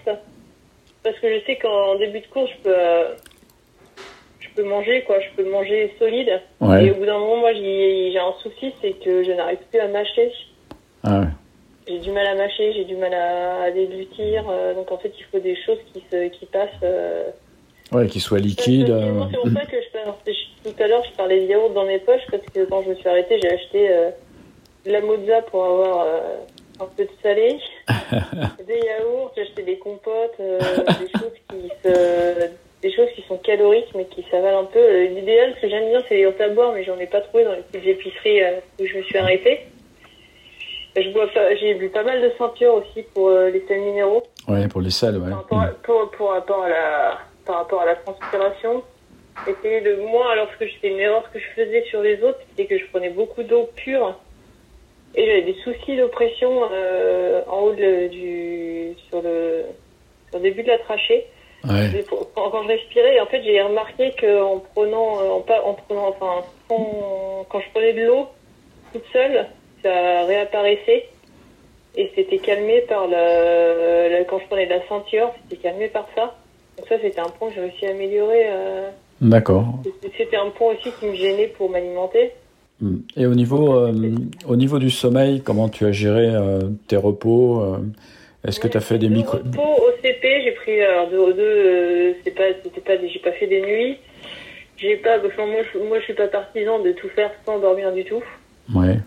parce 1.03 1.17
que 1.19 1.33
je 1.39 1.45
sais 1.45 1.55
qu'en 1.55 1.95
début 1.95 2.19
de 2.19 2.27
course, 2.27 2.51
je 2.57 2.63
peux, 2.63 2.75
euh, 2.77 3.15
je 4.41 4.47
peux 4.53 4.63
manger, 4.63 5.03
quoi, 5.03 5.21
je 5.21 5.29
peux 5.37 5.49
manger 5.49 5.93
solide. 5.99 6.41
Ouais. 6.59 6.85
Et 6.87 6.91
au 6.91 6.95
bout 6.95 7.05
d'un 7.05 7.17
moment, 7.19 7.37
moi, 7.37 7.53
j'ai 7.53 8.11
j'ai 8.11 8.19
un 8.19 8.33
souci, 8.43 8.73
c'est 8.81 8.91
que 8.99 9.23
je 9.23 9.31
n'arrive 9.31 9.59
plus 9.69 9.79
à 9.79 9.87
mâcher. 9.87 10.33
Ah 11.03 11.19
ouais. 11.21 11.25
J'ai 12.01 12.07
du 12.09 12.11
mal 12.13 12.25
à 12.25 12.35
mâcher, 12.35 12.73
j'ai 12.73 12.83
du 12.85 12.95
mal 12.95 13.13
à, 13.13 13.61
à 13.63 13.71
déglutir, 13.71 14.43
euh, 14.49 14.73
donc 14.73 14.91
en 14.91 14.97
fait, 14.97 15.11
il 15.19 15.23
faut 15.25 15.39
des 15.39 15.55
choses 15.55 15.77
qui 15.93 16.03
se, 16.11 16.27
qui 16.29 16.45
passent. 16.47 16.69
euh, 16.83 17.29
Ouais, 17.91 18.07
qu'il 18.07 18.21
soit 18.21 18.39
liquide. 18.39 18.87
Facilement, 18.87 19.23
euh, 19.23 19.27
C'est 19.31 19.37
pour 19.37 19.49
ça 19.61 19.65
que 19.65 19.77
je 19.77 19.91
tout 20.63 20.83
à 20.83 20.87
l'heure, 20.87 21.03
je 21.03 21.15
parlais 21.17 21.41
de 21.41 21.45
yaourt 21.47 21.73
dans 21.73 21.85
mes 21.85 21.99
poches 21.99 22.21
parce 22.29 22.43
que 22.53 22.65
quand 22.65 22.83
je 22.83 22.89
me 22.89 22.95
suis 22.95 23.07
arrêtée, 23.09 23.39
j'ai 23.41 23.51
acheté 23.51 23.89
de 24.85 24.91
la 24.91 25.01
mozza 25.01 25.41
pour 25.43 25.65
avoir 25.65 26.07
un 26.79 26.85
peu 26.97 27.03
de 27.03 27.09
salé, 27.21 27.57
des 28.67 28.79
yaourts, 28.79 29.31
j'ai 29.35 29.41
acheté 29.43 29.63
des 29.63 29.77
compotes, 29.77 30.39
euh, 30.39 30.59
des 30.99 31.19
choses 31.19 31.33
qui 31.49 31.69
se, 31.83 32.47
des 32.81 32.91
choses 32.95 33.09
qui 33.15 33.21
sont 33.27 33.37
caloriques 33.37 33.91
mais 33.95 34.05
qui 34.05 34.23
s'avalent 34.31 34.61
un 34.61 34.65
peu. 34.65 35.03
L'idéal, 35.05 35.53
ce 35.57 35.61
que 35.61 35.69
j'aime 35.69 35.89
bien, 35.89 36.01
c'est 36.07 36.15
les 36.15 36.21
yaourts 36.21 36.39
à 36.39 36.47
boire, 36.49 36.71
mais 36.73 36.83
j'en 36.83 36.97
ai 36.99 37.07
pas 37.07 37.21
trouvé 37.21 37.43
dans 37.43 37.53
les 37.53 37.61
petites 37.61 37.87
épiceries 37.87 38.41
euh, 38.43 38.59
où 38.79 38.85
je 38.85 38.97
me 38.97 39.03
suis 39.03 39.17
arrêtée. 39.17 39.61
Je 40.95 41.09
bois 41.11 41.25
j'ai 41.59 41.73
bu 41.75 41.89
pas 41.89 42.03
mal 42.03 42.21
de 42.21 42.31
ceintures 42.37 42.73
aussi 42.75 43.03
pour 43.13 43.29
euh, 43.29 43.49
les 43.49 43.63
sels 43.67 43.79
minéraux 43.81 44.23
Ouais, 44.47 44.67
pour 44.67 44.81
les 44.81 44.89
sels, 44.91 45.17
ouais. 45.17 45.29
par 45.29 45.37
rapport, 45.39 45.61
à, 45.61 45.67
pour, 45.83 46.11
pour 46.11 46.29
rapport 46.31 46.63
à 46.63 46.69
la 46.69 47.17
par 47.45 47.55
rapport 47.57 47.81
à 47.81 47.85
la 47.85 47.95
transpiration. 47.95 48.83
Essayer 49.47 49.79
de 49.81 49.95
moi, 49.95 50.31
alors 50.33 50.47
que 50.59 50.67
c'était 50.67 50.89
une 50.89 50.99
erreur 50.99 51.31
que 51.31 51.39
je 51.39 51.45
faisais 51.55 51.83
sur 51.85 52.01
les 52.01 52.21
autres, 52.21 52.39
c'était 52.49 52.65
que 52.65 52.77
je 52.77 52.85
prenais 52.91 53.09
beaucoup 53.09 53.41
d'eau 53.43 53.69
pure 53.75 54.15
et 55.15 55.25
j'avais 55.25 55.41
des 55.43 55.55
soucis 55.63 55.95
d'oppression 55.97 56.67
euh, 56.71 57.41
en 57.47 57.59
haut 57.61 57.73
de- 57.73 58.07
du 58.09 58.93
sur 59.09 59.21
le 59.21 59.63
sur 60.29 60.39
le 60.39 60.43
début 60.43 60.63
de 60.63 60.67
la 60.67 60.77
trachée. 60.79 61.25
Ouais. 61.63 62.03
Quand, 62.35 62.49
quand 62.49 62.63
je 62.63 62.67
respirais, 62.69 63.19
en 63.19 63.25
fait, 63.27 63.41
j'ai 63.43 63.61
remarqué 63.61 64.11
que 64.11 64.41
en 64.41 64.59
prenant 64.75 65.21
euh, 65.21 65.29
en, 65.29 65.69
en 65.69 65.73
prenant 65.73 66.07
enfin 66.09 66.45
quand, 66.67 67.45
quand 67.49 67.59
je 67.61 67.69
prenais 67.71 67.93
de 67.93 68.05
l'eau 68.07 68.27
toute 68.93 69.05
seule, 69.13 69.45
ça 69.83 70.25
réapparaissait. 70.25 71.05
Et 71.95 72.09
c'était 72.15 72.37
calmé 72.37 72.81
par 72.87 73.07
la, 73.07 74.07
la- 74.09 74.23
quand 74.23 74.39
je 74.39 74.45
prenais 74.47 74.65
de 74.65 74.71
la 74.71 74.87
ceinture, 74.87 75.31
c'était 75.43 75.61
calmé 75.61 75.87
par 75.89 76.07
ça. 76.15 76.35
Donc 76.77 76.87
ça, 76.87 76.95
c'était 77.01 77.19
un 77.19 77.29
point 77.29 77.49
que 77.49 77.55
j'ai 77.55 77.61
réussi 77.61 77.85
à 77.85 77.89
améliorer. 77.89 78.43
euh. 78.47 78.89
D'accord. 79.19 79.65
C'était 80.17 80.37
un 80.37 80.49
point 80.49 80.73
aussi 80.73 80.89
qui 80.99 81.05
me 81.05 81.15
gênait 81.15 81.47
pour 81.47 81.69
m'alimenter. 81.69 82.31
Mm. 82.79 82.95
Et 83.17 83.25
au 83.25 83.35
niveau, 83.35 83.75
euh, 83.75 83.93
au 84.47 84.55
niveau 84.55 84.79
du 84.79 84.89
sommeil, 84.89 85.41
comment 85.41 85.69
tu 85.69 85.85
as 85.85 85.91
géré 85.91 86.27
euh, 86.27 86.61
tes 86.87 86.95
repos 86.95 87.61
euh, 87.61 87.77
Est-ce 88.47 88.59
que 88.59 88.67
tu 88.69 88.77
as 88.77 88.81
fait 88.81 88.97
des 88.97 89.09
micro... 89.09 89.37
repos 89.37 89.61
au 89.61 89.91
CP, 90.01 90.41
j'ai 90.43 90.51
pris 90.53 90.81
alors 90.81 91.09
deux, 91.09 91.33
deux 91.33 92.15
c'est 92.23 92.31
pas, 92.33 92.45
c'était 92.63 92.81
pas, 92.81 92.93
j'ai 93.05 93.19
pas 93.19 93.33
fait 93.33 93.47
des 93.47 93.61
nuits. 93.61 93.97
J'ai 94.77 94.95
pas, 94.95 95.17
enfin, 95.23 95.45
moi, 95.45 95.59
je, 95.71 95.77
moi, 95.77 95.99
je 95.99 96.05
suis 96.05 96.13
pas 96.15 96.27
partisan 96.27 96.79
de 96.79 96.91
tout 96.93 97.09
faire 97.09 97.29
sans 97.45 97.59
dormir 97.59 97.91
du 97.91 98.03
tout. 98.05 98.23
Ouais. 98.73 98.97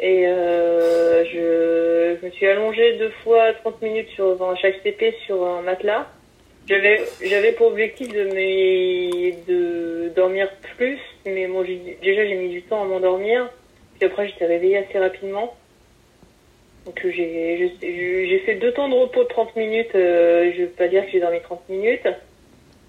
Et 0.00 0.26
euh, 0.26 1.24
je, 1.24 2.16
je 2.20 2.26
me 2.26 2.30
suis 2.30 2.46
allongée 2.46 2.98
deux 2.98 3.10
fois 3.24 3.52
30 3.64 3.82
minutes 3.82 4.08
sur, 4.10 4.36
dans 4.36 4.54
CP 4.56 5.14
sur 5.26 5.44
un 5.44 5.62
matelas. 5.62 6.06
J'avais, 6.68 7.52
pour 7.52 7.68
objectif 7.68 8.08
de, 8.12 8.24
de 9.48 10.08
dormir 10.10 10.48
plus, 10.76 10.98
mais 11.24 11.48
j'ai- 11.64 11.98
déjà, 12.02 12.26
j'ai 12.26 12.34
mis 12.34 12.50
du 12.50 12.62
temps 12.62 12.82
à 12.82 12.84
m'endormir. 12.84 13.48
Puis 13.98 14.06
après, 14.06 14.28
j'étais 14.28 14.44
réveillée 14.46 14.76
assez 14.78 14.98
rapidement. 14.98 15.54
Donc, 16.84 17.00
j'ai, 17.04 18.42
fait 18.44 18.54
deux 18.56 18.72
temps 18.72 18.88
de 18.88 18.94
repos 18.94 19.24
de 19.24 19.28
30 19.28 19.56
minutes. 19.56 19.94
euh, 19.94 20.52
je 20.54 20.62
veux 20.62 20.68
pas 20.68 20.88
dire 20.88 21.04
que 21.06 21.10
j'ai 21.10 21.20
dormi 21.20 21.40
30 21.40 21.68
minutes. 21.70 22.06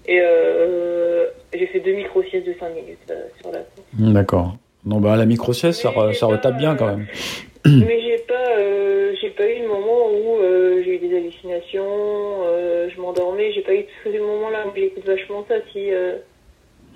Et 0.06 0.20
euh, 0.22 1.26
j'ai 1.54 1.66
fait 1.66 1.80
deux 1.80 1.92
micro-siestes 1.92 2.46
de 2.46 2.54
5 2.58 2.74
minutes 2.74 3.12
sur 3.40 3.50
la 3.52 3.60
D'accord. 3.94 4.56
Non, 4.84 4.98
bah 4.98 5.16
la 5.16 5.26
micro-sieste, 5.26 5.82
ça, 5.82 5.90
re- 5.90 6.14
ça 6.14 6.26
retape 6.26 6.56
bien 6.56 6.74
quand 6.74 6.86
même. 6.86 7.06
Mais 7.66 8.00
j'ai 8.00 8.18
pas, 8.26 8.56
euh, 8.58 9.12
j'ai 9.20 9.30
pas 9.30 9.46
eu 9.50 9.60
le 9.62 9.68
moment 9.68 10.08
où 10.10 10.38
euh, 10.38 10.82
j'ai 10.84 10.96
eu 10.96 10.98
des 10.98 11.16
hallucinations, 11.16 11.84
euh, 11.84 12.88
je 12.94 13.00
m'endormais, 13.00 13.52
j'ai 13.52 13.60
pas 13.60 13.74
eu 13.74 13.84
tous 13.84 14.10
ces 14.10 14.18
moments-là 14.18 14.66
où 14.66 14.70
j'écoute 14.74 15.04
vachement 15.04 15.44
ça. 15.48 15.56
Si, 15.72 15.90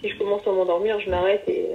si 0.00 0.08
je 0.08 0.18
commence 0.18 0.46
à 0.46 0.50
m'endormir, 0.52 0.98
je 1.00 1.10
m'arrête 1.10 1.42
et 1.48 1.66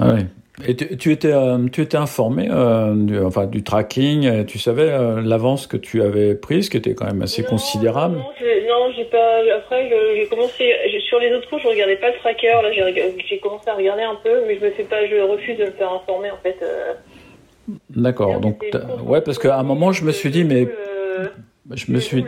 Ah 0.00 0.14
ouais. 0.14 0.26
Et 0.66 0.76
tu, 0.76 0.96
tu 0.96 1.12
étais, 1.12 1.32
euh, 1.32 1.58
tu 1.72 1.82
étais 1.82 1.96
informé 1.96 2.48
euh, 2.50 2.94
du, 2.94 3.18
enfin, 3.20 3.46
du 3.46 3.62
tracking, 3.62 4.26
euh, 4.26 4.44
tu 4.44 4.58
savais 4.58 4.90
euh, 4.90 5.20
l'avance 5.22 5.66
que 5.66 5.76
tu 5.76 6.02
avais 6.02 6.34
prise, 6.34 6.68
qui 6.68 6.76
était 6.76 6.94
quand 6.94 7.06
même 7.06 7.22
assez 7.22 7.42
Non, 7.42 7.48
considérable. 7.48 8.16
Non, 8.16 8.92
j'ai 8.96 9.04
pas. 9.04 9.40
Après, 9.56 9.90
j'ai 10.16 10.26
commencé 10.26 10.72
sur 11.08 11.18
les 11.18 11.32
autres 11.32 11.48
cours, 11.48 11.58
je 11.60 11.68
regardais 11.68 11.96
pas 11.96 12.08
le 12.08 12.18
tracker. 12.18 12.48
Là, 12.48 12.70
j'ai 12.72 13.38
commencé 13.38 13.68
à 13.68 13.74
regarder 13.74 14.02
un 14.02 14.16
peu, 14.22 14.42
mais 14.46 14.58
je 14.58 14.64
me 14.64 14.70
fais 14.70 14.84
pas, 14.84 15.06
je 15.06 15.16
refuse 15.16 15.58
de 15.58 15.66
me 15.66 15.70
faire 15.72 15.92
informer 15.92 16.30
en 16.30 16.38
fait. 16.42 16.56
D'accord. 17.90 18.40
Donc, 18.40 18.64
ouais, 19.04 19.20
parce 19.20 19.38
qu'à 19.38 19.58
un 19.58 19.62
moment, 19.62 19.92
je 19.92 20.04
me 20.04 20.12
suis 20.12 20.30
dit, 20.30 20.44
mais 20.44 20.66
je 21.74 21.92
me 21.92 22.00
suis, 22.00 22.24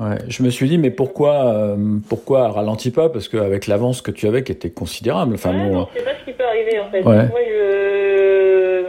ouais. 0.00 0.18
je 0.28 0.42
me 0.42 0.50
suis 0.50 0.68
dit, 0.68 0.78
mais 0.78 0.90
pourquoi, 0.90 1.54
euh, 1.54 1.76
pourquoi 2.08 2.48
ralentis 2.50 2.90
pas 2.90 3.08
Parce 3.08 3.28
qu'avec 3.28 3.66
l'avance 3.66 4.02
que 4.02 4.10
tu 4.10 4.26
avais, 4.26 4.42
qui 4.44 4.52
était 4.52 4.70
considérable. 4.70 5.34
Enfin, 5.34 5.54
Ouais, 5.54 5.70
bon, 5.70 5.84
pas 5.86 5.90
ce 6.20 6.24
qui 6.30 6.35
arriver 6.66 6.80
en 6.80 6.90
fait. 6.90 7.02
Ouais. 7.02 7.28
Moi 7.28 7.40
je. 7.48 8.86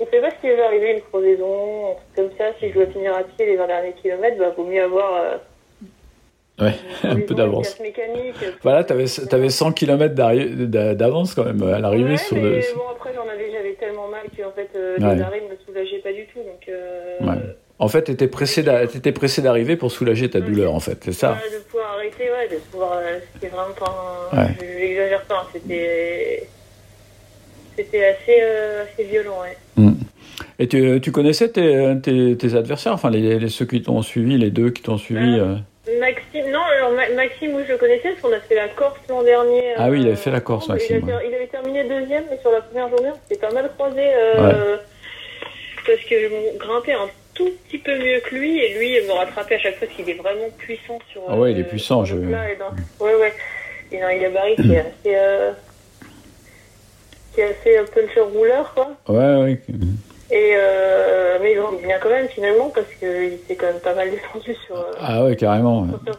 On 0.00 0.06
sait 0.06 0.20
pas 0.20 0.30
ce 0.30 0.36
qui 0.48 0.54
va 0.56 0.66
arriver, 0.66 0.92
une 0.92 1.00
crevaison, 1.00 1.90
un 1.90 1.94
truc 1.94 2.14
comme 2.16 2.30
ça. 2.38 2.44
Si 2.60 2.68
je 2.68 2.74
dois 2.74 2.86
finir 2.86 3.14
à 3.16 3.24
pied 3.24 3.46
les 3.46 3.56
20 3.56 3.66
derniers 3.66 3.94
kilomètres, 4.00 4.38
bah 4.38 4.52
vaut 4.56 4.64
mieux 4.64 4.82
avoir. 4.82 5.12
euh, 6.60 6.64
ouais, 6.64 6.74
un 7.04 7.16
peu 7.20 7.34
d'avance. 7.34 7.76
Voilà, 8.62 8.84
t'avais, 8.84 9.06
t'avais 9.06 9.50
100 9.50 9.72
km 9.72 10.14
d'avance 10.14 11.34
quand 11.34 11.44
même 11.44 11.62
à 11.64 11.80
l'arrivée 11.80 12.10
Ouais, 12.12 12.16
sur 12.16 12.36
mais 12.36 12.42
le. 12.42 12.60
bon, 12.76 12.82
après 12.92 13.10
j'en 13.12 13.28
avais, 13.28 13.50
j'avais 13.50 13.72
tellement 13.72 14.06
mal 14.06 14.22
que 14.36 14.42
en 14.44 14.52
fait, 14.52 14.68
euh, 14.76 14.96
Ouais. 15.00 15.16
les 15.16 15.22
arrêts 15.22 15.40
me 15.42 15.56
soulageaient 15.66 15.98
pas 15.98 16.12
du 16.12 16.26
tout. 16.26 16.38
Donc. 16.40 16.68
Euh, 16.68 17.16
Ouais. 17.20 17.34
En 17.80 17.86
fait, 17.86 18.02
t'étais 18.02 18.26
pressé, 18.26 18.64
d'arriver 18.64 19.76
pour 19.76 19.92
soulager 19.92 20.28
ta 20.28 20.40
douleur, 20.40 20.74
en 20.74 20.80
fait, 20.80 20.98
c'est 21.04 21.12
ça. 21.12 21.36
de 21.52 21.58
pouvoir 21.62 21.92
arrêter, 21.94 22.24
ouais, 22.24 22.48
de 22.48 22.56
pouvoir. 22.72 22.94
euh, 22.98 23.18
c'était 23.34 23.46
vraiment 23.54 23.72
pas. 23.78 24.30
un- 24.32 24.36
Ouais. 24.36 24.48
C'était. 27.76 28.08
Assez, 28.10 28.38
euh, 28.42 28.82
assez 28.84 29.04
violent, 29.04 29.40
ouais. 29.42 29.56
Mm. 29.76 29.92
Et 30.58 30.66
tu, 30.66 31.00
tu 31.00 31.12
connaissais 31.12 31.48
tes, 31.50 31.94
tes, 32.02 32.36
tes 32.36 32.54
adversaires, 32.56 32.92
enfin 32.92 33.08
les, 33.10 33.38
les- 33.38 33.48
ceux 33.48 33.66
qui 33.66 33.80
t'ont 33.82 34.02
suivi, 34.02 34.36
les 34.36 34.50
deux 34.50 34.70
qui 34.70 34.82
t'ont 34.82 34.98
suivi. 34.98 35.38
euh, 35.38 35.54
Maxime, 36.00 36.50
non, 36.52 36.60
alors 36.76 36.90
Ma- 36.90 37.08
Maxime, 37.14 37.52
oui, 37.54 37.62
je 37.66 37.72
le 37.72 37.78
connaissais 37.78 38.10
parce 38.10 38.20
qu'on 38.20 38.32
a 38.32 38.40
fait 38.40 38.56
la 38.56 38.66
Corse 38.68 38.98
l'an 39.08 39.22
dernier. 39.22 39.62
Ah 39.76 39.88
oui, 39.90 40.00
il 40.00 40.04
euh, 40.06 40.08
avait 40.08 40.16
fait 40.16 40.32
la 40.32 40.40
Corse, 40.40 40.64
ensemble. 40.64 40.80
Il, 40.90 40.94
Maxime, 40.96 41.10
a 41.16 41.24
il 41.24 41.34
avait 41.34 41.46
terminé 41.46 41.84
deuxième, 41.88 42.24
mais 42.30 42.38
sur 42.40 42.50
la 42.50 42.60
première 42.62 42.88
journée, 42.88 43.10
on 43.10 43.28
s'était 43.28 43.40
pas 43.46 43.52
mal 43.54 43.70
croisé 43.78 44.02
euh, 44.02 44.76
parce 45.86 46.00
que 46.00 46.20
je 46.20 46.58
grimpais 46.58 46.92
un 46.94 47.08
tout 47.34 47.50
petit 47.68 47.78
peu 47.78 47.96
mieux 47.96 48.18
que 48.28 48.34
lui 48.34 48.58
et 48.58 48.76
lui 48.76 48.96
il 48.98 49.06
me 49.06 49.12
rattrapait 49.12 49.54
à 49.54 49.58
chaque 49.60 49.76
fois 49.78 49.86
parce 49.86 49.96
qu'il 49.96 50.10
est 50.10 50.18
vraiment 50.20 50.50
puissant 50.58 50.98
sur. 51.12 51.22
Ah 51.28 51.36
ouais, 51.38 51.50
euh, 51.50 51.52
il 51.52 51.58
est 51.60 51.64
puissant, 51.64 52.04
je- 52.04 52.16
dans- 52.16 53.04
Ouais, 53.06 53.14
ouais. 53.14 53.32
Il 53.92 53.98
a 54.02 54.08
un 54.08 54.16
gabarit 54.18 54.56
qui 54.56 54.72
est 54.72 54.78
assez. 54.80 55.14
Euh... 55.14 55.52
qui 57.34 57.40
est 57.40 57.44
assez 57.44 57.90
puncher 57.92 58.20
rouleur, 58.20 58.72
quoi. 58.74 58.90
Ouais, 59.08 59.42
ouais. 59.42 59.60
Et 60.30 60.52
euh... 60.56 61.38
mais 61.40 61.52
il 61.52 61.58
grimpe 61.58 61.82
bien 61.82 61.96
quand 62.02 62.10
même 62.10 62.28
finalement 62.28 62.70
parce 62.74 62.86
qu'il 62.98 63.38
s'est 63.46 63.54
quand 63.56 63.66
même 63.66 63.80
pas 63.82 63.94
mal 63.94 64.08
descendu 64.10 64.54
sur. 64.66 64.76
euh, 64.76 64.92
Ah 65.00 65.24
ouais, 65.24 65.36
carrément. 65.36 65.86
sur. 66.04 66.18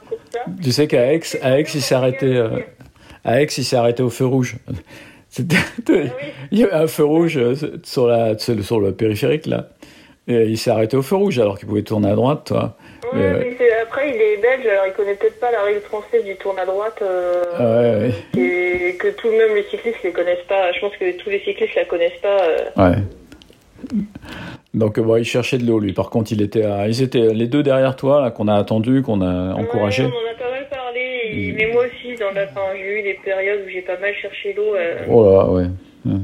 Tu 0.63 0.71
sais 0.71 0.87
qu'à 0.87 1.13
Aix, 1.13 1.19
à 1.41 1.59
Aix, 1.59 1.65
il 1.73 1.81
s'est 1.81 1.95
arrêté. 1.95 2.25
euh, 2.25 2.49
à 3.23 3.41
Aix, 3.41 3.45
il 3.57 3.63
s'est 3.63 3.75
arrêté 3.75 4.01
au 4.03 4.09
feu 4.09 4.25
rouge. 4.25 4.57
Ah. 5.39 5.93
Il 6.51 6.57
y 6.57 6.63
avait 6.63 6.73
un 6.73 6.87
feu 6.87 7.03
rouge 7.05 7.37
euh, 7.37 7.53
sur, 7.83 8.07
la, 8.07 8.35
sur 8.39 8.79
le 8.79 8.93
périphérique, 8.93 9.45
là. 9.45 9.69
Et 10.27 10.45
il 10.45 10.57
s'est 10.57 10.71
arrêté 10.71 10.97
au 10.97 11.03
feu 11.03 11.17
rouge 11.17 11.37
alors 11.37 11.59
qu'il 11.59 11.67
pouvait 11.67 11.83
tourner 11.83 12.09
à 12.09 12.15
droite, 12.15 12.45
toi. 12.45 12.75
Euh, 13.13 13.43
mais 13.59 13.67
après, 13.81 14.09
il 14.09 14.15
est 14.21 14.37
belge, 14.41 14.65
alors 14.67 14.85
il 14.87 14.93
connaît 14.93 15.15
peut-être 15.15 15.39
pas 15.39 15.51
la 15.51 15.63
règle 15.63 15.81
française 15.81 16.23
du 16.25 16.35
tourne 16.35 16.59
à 16.59 16.65
droite. 16.65 16.99
euh, 17.01 17.43
Ah 17.57 17.63
ouais, 17.81 18.11
ouais. 18.37 18.41
Et 18.41 18.95
que 18.95 19.07
tout 19.09 19.27
de 19.27 19.33
même 19.37 19.55
les 19.55 19.63
cyclistes 19.63 20.03
les 20.03 20.11
connaissent 20.11 20.45
pas. 20.47 20.71
Je 20.73 20.79
pense 20.79 20.95
que 20.97 21.17
tous 21.17 21.29
les 21.29 21.39
cyclistes 21.39 21.75
la 21.75 21.85
connaissent 21.85 22.19
pas. 22.21 22.41
euh. 22.43 22.57
Ouais. 22.91 22.97
Donc, 24.73 24.99
bon, 24.99 25.15
il 25.17 25.25
cherchait 25.25 25.57
de 25.57 25.65
l'eau, 25.65 25.79
lui. 25.79 25.93
Par 25.93 26.09
contre, 26.09 26.31
il 26.31 26.41
était 26.41 26.63
à- 26.65 26.87
ils 26.87 27.01
étaient 27.01 27.33
les 27.33 27.47
deux 27.47 27.63
derrière 27.63 27.95
toi, 27.95 28.21
là, 28.21 28.29
qu'on 28.31 28.47
a 28.47 28.55
attendu, 28.55 29.01
qu'on 29.01 29.21
a 29.21 29.53
encouragé. 29.53 30.03
Ouais, 30.03 30.11
on 30.13 30.27
en 30.29 30.31
a 30.31 30.37
pas 30.37 30.51
mal 30.51 30.67
parlé. 30.69 31.21
et-. 31.31 31.51
Mais 31.53 31.71
moi 31.73 31.85
aussi, 31.85 32.15
dans 32.19 32.31
la 32.31 32.47
fin, 32.47 32.61
j'ai 32.75 32.99
eu 32.99 33.03
des 33.03 33.17
périodes 33.25 33.61
où 33.65 33.69
j'ai 33.69 33.81
pas 33.81 33.97
mal 33.97 34.13
cherché 34.21 34.53
l'eau. 34.53 34.75
euh. 34.75 34.97
Oh 35.09 35.23
là, 35.25 35.45
ouais. 35.49 35.63
Ouais. 36.05 36.19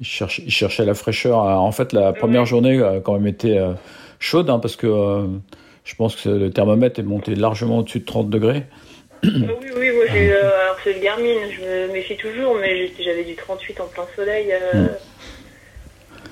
Il 0.00 0.06
cherchait, 0.06 0.42
il 0.44 0.50
cherchait 0.52 0.84
la 0.84 0.94
fraîcheur. 0.94 1.40
Alors, 1.42 1.62
En 1.62 1.72
fait, 1.72 1.92
la 1.94 2.12
première 2.12 2.44
journée 2.44 2.82
a 2.82 3.00
quand 3.02 3.14
même 3.14 3.26
été 3.26 3.58
euh, 3.58 3.70
chaude, 4.18 4.50
hein, 4.50 4.58
parce 4.58 4.76
que 4.76 4.86
euh, 4.86 5.22
je 5.86 5.94
pense 5.94 6.16
que 6.16 6.28
le 6.28 6.50
thermomètre 6.50 6.98
est 7.00 7.04
monté 7.04 7.34
largement 7.36 7.78
au-dessus 7.78 8.00
de 8.00 8.04
30 8.04 8.28
degrés. 8.28 8.64
Ah 9.24 9.28
oui, 9.28 9.70
oui, 9.76 9.90
moi 9.92 10.04
j'ai 10.12 10.26
eu. 10.26 10.30
euh, 10.30 10.60
alors 10.62 10.76
c'est 10.84 10.92
le 10.92 11.00
Garmin, 11.00 11.50
je 11.50 11.62
me 11.64 11.92
méfie 11.92 12.16
toujours, 12.16 12.54
mais 12.56 12.88
j'avais 13.02 13.24
du 13.24 13.34
38 13.36 13.80
en 13.80 13.86
plein 13.86 14.06
soleil. 14.16 14.52
euh, 14.52 14.88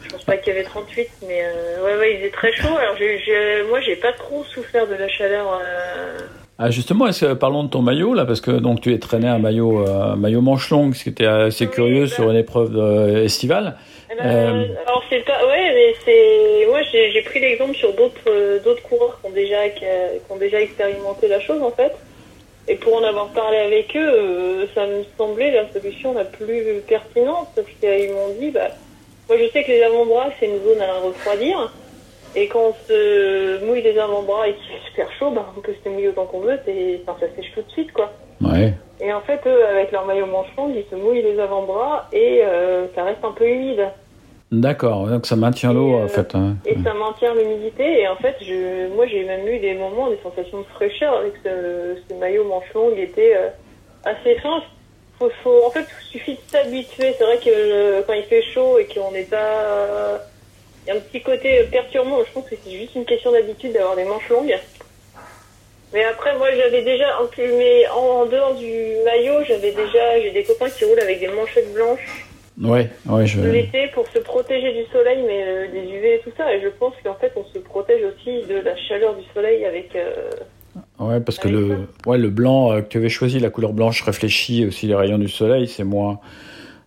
Je 0.03 0.11
pense 0.11 0.25
pas 0.25 0.37
qu'il 0.37 0.53
y 0.53 0.57
avait 0.57 0.65
38, 0.67 1.09
mais 1.27 1.43
euh, 1.45 1.83
ouais, 1.85 1.97
ouais, 1.99 2.13
il 2.15 2.19
faisait 2.19 2.31
très 2.31 2.53
chaud. 2.53 2.77
Alors 2.77 2.97
j'ai- 2.99 3.19
j'ai- 3.25 3.63
moi 3.69 3.81
j'ai 3.81 3.97
pas 3.97 4.13
trop 4.13 4.45
souffert 4.45 4.87
de 4.87 4.95
la 4.95 5.09
chaleur. 5.09 5.61
Ah 6.59 6.71
justement, 6.71 7.07
que- 7.11 7.33
parlons 7.35 7.65
de 7.65 7.69
ton 7.69 7.83
maillot 7.83 8.15
là, 8.15 8.25
parce 8.25 8.41
que 8.41 8.53
donc 8.53 8.81
tu 8.81 8.95
es 8.95 8.99
traîné 8.99 9.27
un 9.27 9.39
maillot, 9.39 9.81
euh, 9.89 10.13
un 10.13 10.17
maillot 10.17 10.41
manche 10.41 10.71
longue, 10.71 10.95
ce 10.95 11.03
qui 11.03 11.09
était 11.09 11.27
assez 11.27 11.65
Oui, 11.67 11.71
curieux 11.73 12.07
sur 12.07 12.31
une 12.31 12.37
épreuve 12.37 12.77
euh, 12.77 13.25
estivale. 13.25 13.77
Eh 14.13 14.15
ben, 14.17 14.25
Euh, 14.25 14.65
Alors 14.87 15.03
c'est 15.11 15.25
pas, 15.25 15.45
ouais, 15.49 15.73
mais 15.75 15.95
c'est, 16.05 16.67
moi 16.69 16.81
j'ai 16.93 17.11
j'ai 17.11 17.23
pris 17.23 17.41
l'exemple 17.41 17.75
sur 17.75 17.93
d'autres 17.95 18.29
euh, 18.29 18.61
d'autres 18.63 18.83
coureurs 18.83 19.19
qui 19.21 19.27
ont 19.31 19.35
déjà 19.35 19.69
qui, 19.69 19.81
qui 19.81 20.31
ont 20.33 20.37
déjà 20.37 20.61
expérimenté 20.61 21.27
la 21.27 21.41
chose 21.41 21.61
en 21.61 21.73
fait. 21.73 21.93
Et 22.69 22.77
pour 22.77 22.95
en 22.97 23.03
avoir 23.03 23.27
parlé 23.29 23.59
avec 23.59 23.95
eux, 23.97 24.67
ça 24.75 24.87
me 24.87 25.03
semblait 25.19 25.51
la 25.51 25.71
solution 25.73 26.15
la 26.15 26.25
plus 26.25 26.81
pertinente 26.89 27.49
parce 27.57 27.67
qu'ils 27.81 28.13
m'ont 28.13 28.33
dit, 28.41 28.51
bah, 28.53 28.69
moi 29.29 29.37
je 29.39 29.51
sais 29.51 29.65
que 29.65 29.73
les 29.73 29.83
avant-bras 29.83 30.29
c'est 30.39 30.47
une 30.47 30.63
zone 30.63 30.81
à 30.81 31.01
refroidir. 31.05 31.73
Et 32.37 32.49
quand 32.49 32.61
on 32.71 32.75
se 32.89 33.65
mouille 33.65 33.83
les 33.83 33.99
avant-bras 33.99 34.49
et 34.49 34.55
qu'il 34.55 34.65
fait 34.67 34.87
super 34.89 35.13
chaud, 35.19 35.31
bah, 35.31 35.47
on 35.57 35.61
peut 35.61 35.75
se 35.85 35.89
mouiller 35.89 36.09
autant 36.09 36.27
qu'on 36.27 36.41
veut, 36.41 36.59
enfin, 37.07 37.17
ça 37.21 37.27
sèche 37.37 37.53
tout 37.55 37.63
de 37.63 37.71
suite 37.71 37.93
quoi. 37.93 38.13
Ouais. 38.41 38.75
Et 39.01 39.13
en 39.13 39.21
fait, 39.21 39.41
eux, 39.47 39.65
avec 39.67 39.93
leur 39.93 40.05
maillot 40.07 40.27
manche 40.27 40.49
longue, 40.57 40.73
ils 40.75 40.85
se 40.91 40.97
mouillent 40.97 41.23
les 41.23 41.39
avant-bras 41.39 42.09
et 42.13 42.41
euh, 42.45 42.87
ça 42.95 43.05
reste 43.05 43.25
un 43.25 43.33
peu 43.33 43.47
humide. 43.49 43.85
D'accord. 44.53 45.07
Donc 45.09 45.27
ça 45.27 45.37
maintient 45.37 45.73
l'eau 45.73 45.91
Et, 45.99 46.01
euh, 46.01 46.05
en 46.05 46.09
fait. 46.09 46.35
hein. 46.35 46.57
Et 46.67 46.75
ça 46.85 46.95
maintient 46.95 47.35
l'humidité. 47.35 48.01
Et 48.03 48.09
en 48.09 48.17
fait, 48.17 48.37
je, 48.41 48.89
moi, 48.95 49.07
j'ai 49.07 49.25
même 49.25 49.47
eu 49.49 49.59
des 49.59 49.75
moments, 49.75 50.11
des 50.11 50.19
sensations 50.23 50.59
de 50.59 50.65
fraîcheur 50.75 51.17
avec 51.19 51.33
ce, 51.45 51.97
ce 52.09 52.15
maillot 52.15 52.45
manche 52.45 52.73
longue. 52.75 52.93
Il 52.97 53.03
était 53.05 53.35
euh, 53.37 53.49
assez 54.05 54.37
fin. 54.41 54.61
Faut, 55.19 55.31
faut, 55.43 55.65
en 55.67 55.71
fait, 55.71 55.87
il 56.03 56.19
suffit 56.19 56.35
de 56.35 56.41
s'habituer. 56.51 57.15
C'est 57.19 57.25
vrai 57.25 57.39
que 57.39 58.03
quand 58.03 58.13
il 58.13 58.25
fait 58.25 58.43
chaud 58.43 58.79
et 58.79 58.87
qu'on 58.87 59.11
n'est 59.13 59.23
pas... 59.25 60.21
Il 60.87 60.89
y 60.89 60.91
a 60.93 60.97
un 60.97 61.01
petit 61.01 61.23
côté 61.23 61.63
perturbant. 61.71 62.19
Je 62.27 62.33
pense 62.33 62.49
que 62.49 62.57
c'est 62.63 62.71
juste 62.71 62.95
une 62.95 63.05
question 63.05 63.33
d'habitude 63.33 63.73
d'avoir 63.73 63.97
des 63.97 64.05
manches 64.05 64.29
longues. 64.29 64.55
Mais 65.93 66.05
après, 66.05 66.37
moi, 66.37 66.49
j'avais 66.57 66.83
déjà, 66.83 67.21
en, 67.23 67.27
plus- 67.27 67.53
mais 67.57 67.87
en, 67.89 68.23
en 68.23 68.27
dehors 68.27 68.55
du 68.55 68.73
maillot, 69.05 69.45
j'avais 69.47 69.71
déjà, 69.71 70.21
j'ai 70.21 70.33
des 70.33 70.43
copains 70.43 70.69
qui 70.69 70.85
roulent 70.85 71.01
avec 71.01 71.21
des 71.21 71.29
manchettes 71.29 71.73
blanches 71.73 72.27
Ouais, 72.63 72.89
ouais, 73.07 73.27
je. 73.27 73.41
l'été 73.41 73.89
pour 73.95 74.07
se 74.09 74.19
protéger 74.21 74.73
du 74.73 74.85
soleil, 74.93 75.19
mais 75.27 75.43
euh, 75.45 75.67
des 75.73 75.81
UV 75.91 76.15
et 76.15 76.21
tout 76.23 76.31
ça. 76.37 76.55
Et 76.55 76.61
je 76.61 76.69
pense 76.69 76.95
qu'en 77.03 77.15
fait, 77.15 77.33
on 77.37 77.45
se 77.53 77.59
protège 77.59 78.03
aussi 78.05 78.47
de 78.47 78.61
la 78.61 78.77
chaleur 78.77 79.15
du 79.15 79.25
soleil 79.35 79.65
avec. 79.65 79.95
euh, 79.97 80.13
Ouais, 81.01 81.21
parce 81.21 81.39
que 81.39 81.49
le, 81.49 81.87
ouais, 82.07 82.19
le 82.19 82.29
blanc 82.31 82.73
euh, 82.73 82.81
que 82.81 82.89
tu 82.89 82.99
avais 82.99 83.09
choisi, 83.09 83.39
la 83.41 83.51
couleur 83.51 83.73
blanche 83.73 84.03
réfléchit 84.03 84.67
aussi 84.67 84.87
les 84.87 84.95
rayons 84.95 85.19
du 85.19 85.29
soleil, 85.29 85.67
c'est 85.69 85.83
moins. 85.85 86.21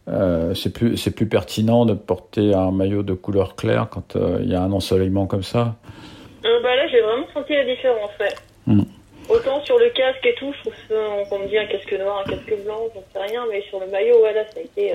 Euh, 0.09 0.53
c'est 0.53 0.71
plus, 0.71 0.97
c'est 0.97 1.11
plus 1.11 1.27
pertinent 1.27 1.85
de 1.85 1.93
porter 1.93 2.53
un 2.53 2.71
maillot 2.71 3.03
de 3.03 3.13
couleur 3.13 3.55
claire 3.55 3.87
quand 3.89 4.15
euh, 4.15 4.39
il 4.41 4.49
y 4.49 4.55
a 4.55 4.61
un 4.61 4.71
ensoleillement 4.71 5.25
comme 5.25 5.43
ça. 5.43 5.75
Euh, 6.45 6.61
bah 6.63 6.75
là, 6.75 6.87
j'ai 6.89 7.01
vraiment 7.01 7.27
senti 7.33 7.53
la 7.53 7.65
différence, 7.65 8.11
ouais. 8.19 8.33
Mm. 8.67 8.83
Autant 9.29 9.63
sur 9.65 9.77
le 9.77 9.89
casque 9.89 10.25
et 10.25 10.35
tout, 10.35 10.53
je 10.53 10.61
trouve 10.61 10.73
ça, 10.87 10.95
on 11.31 11.39
me 11.39 11.47
dit 11.47 11.57
un 11.57 11.65
casque 11.65 11.93
noir, 11.99 12.23
un 12.25 12.29
casque 12.29 12.53
blanc, 12.63 12.79
j'en 12.95 13.03
sais 13.13 13.27
rien, 13.27 13.43
mais 13.51 13.61
sur 13.69 13.79
le 13.79 13.87
maillot, 13.87 14.21
ouais, 14.23 14.33
là, 14.33 14.43
ça 14.53 14.59
a 14.59 14.63
été. 14.63 14.93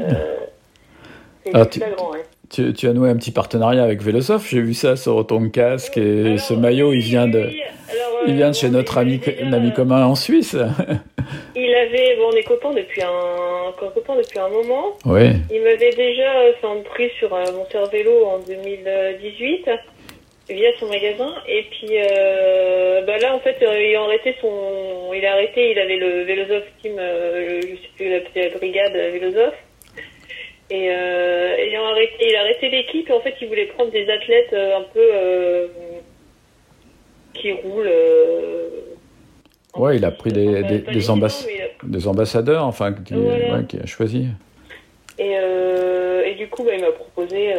Alors, 1.52 1.68
tu- 1.68 1.80
flagrant, 1.80 2.12
ouais. 2.12 2.24
Tu, 2.48 2.72
tu 2.72 2.86
as 2.86 2.92
noué 2.92 3.10
un 3.10 3.16
petit 3.16 3.30
partenariat 3.30 3.82
avec 3.82 4.02
Vélosoft, 4.02 4.46
j'ai 4.48 4.60
vu 4.60 4.74
ça 4.74 4.96
sur 4.96 5.26
ton 5.26 5.48
casque 5.50 5.96
et 5.96 6.26
Alors, 6.26 6.40
ce 6.40 6.54
maillot, 6.54 6.92
il 6.92 7.00
vient 7.00 7.26
de, 7.26 7.38
alors, 7.38 8.01
il 8.26 8.34
vient 8.36 8.50
de 8.50 8.54
chez 8.54 8.68
notre 8.70 8.98
ami, 8.98 9.20
un 9.42 9.52
ami 9.52 9.68
euh, 9.68 9.72
commun 9.72 10.04
en 10.04 10.14
Suisse. 10.14 10.56
Il 11.54 11.74
avait, 11.74 12.16
bon, 12.16 12.30
on 12.32 12.36
est 12.36 12.42
copains 12.42 12.72
depuis 12.72 13.02
un, 13.02 13.72
copains 13.78 14.16
depuis 14.16 14.38
un 14.38 14.48
moment. 14.48 14.96
Oui, 15.06 15.30
Il 15.52 15.62
m'avait 15.62 15.90
déjà 15.90 16.32
euh, 16.40 16.52
fait 16.60 16.66
un 16.66 16.80
prix 16.82 17.10
sur 17.18 17.34
un 17.34 17.50
monteur 17.52 17.88
vélo 17.90 18.24
en 18.24 18.38
2018 18.40 19.68
via 20.50 20.68
son 20.80 20.86
magasin. 20.86 21.32
Et 21.48 21.62
puis 21.70 21.88
euh, 21.92 23.02
bah 23.02 23.18
là 23.18 23.34
en 23.34 23.40
fait 23.40 23.56
euh, 23.62 23.80
il 23.80 23.94
a 23.96 24.02
arrêté 24.02 24.34
son 24.40 25.12
il 25.14 25.24
a 25.24 25.32
arrêté 25.32 25.70
il 25.70 25.78
avait 25.78 25.96
le 25.96 26.22
Vélosoph 26.24 26.64
Team 26.82 26.96
euh, 26.98 27.60
le- 27.60 27.60
je 27.62 27.76
sais 27.76 27.88
plus 27.96 28.10
la, 28.10 28.18
la 28.48 28.56
brigade 28.58 28.96
euh, 28.96 29.10
Vélosoph 29.12 29.54
et 30.70 30.88
euh, 30.90 31.56
ayant 31.58 31.84
arrêté 31.86 32.28
il 32.28 32.36
a 32.36 32.40
arrêté 32.40 32.68
l'équipe. 32.70 33.08
Et 33.08 33.12
en 33.12 33.20
fait 33.20 33.34
il 33.40 33.48
voulait 33.48 33.66
prendre 33.66 33.92
des 33.92 34.08
athlètes 34.10 34.52
euh, 34.52 34.78
un 34.78 34.82
peu 34.92 35.00
euh, 35.14 35.66
qui 37.34 37.52
roulent 37.52 37.86
euh, 37.88 38.68
Ouais, 39.76 39.96
il 39.96 40.04
a 40.04 40.10
pris 40.10 40.32
des- 40.32 40.62
ambass- 41.08 41.46
euh, 41.48 41.66
des 41.84 42.06
ambassadeurs, 42.06 42.64
enfin, 42.66 42.92
qui, 42.92 43.14
Voilà. 43.14 43.56
ouais, 43.58 43.64
qui 43.66 43.78
a 43.78 43.86
choisi. 43.86 44.26
et, 45.18 45.36
euh, 45.38 46.22
et 46.26 46.34
du 46.34 46.48
coup 46.48 46.62
bah, 46.64 46.72
il 46.76 46.80
m'a 46.82 46.90
proposé 46.92 47.54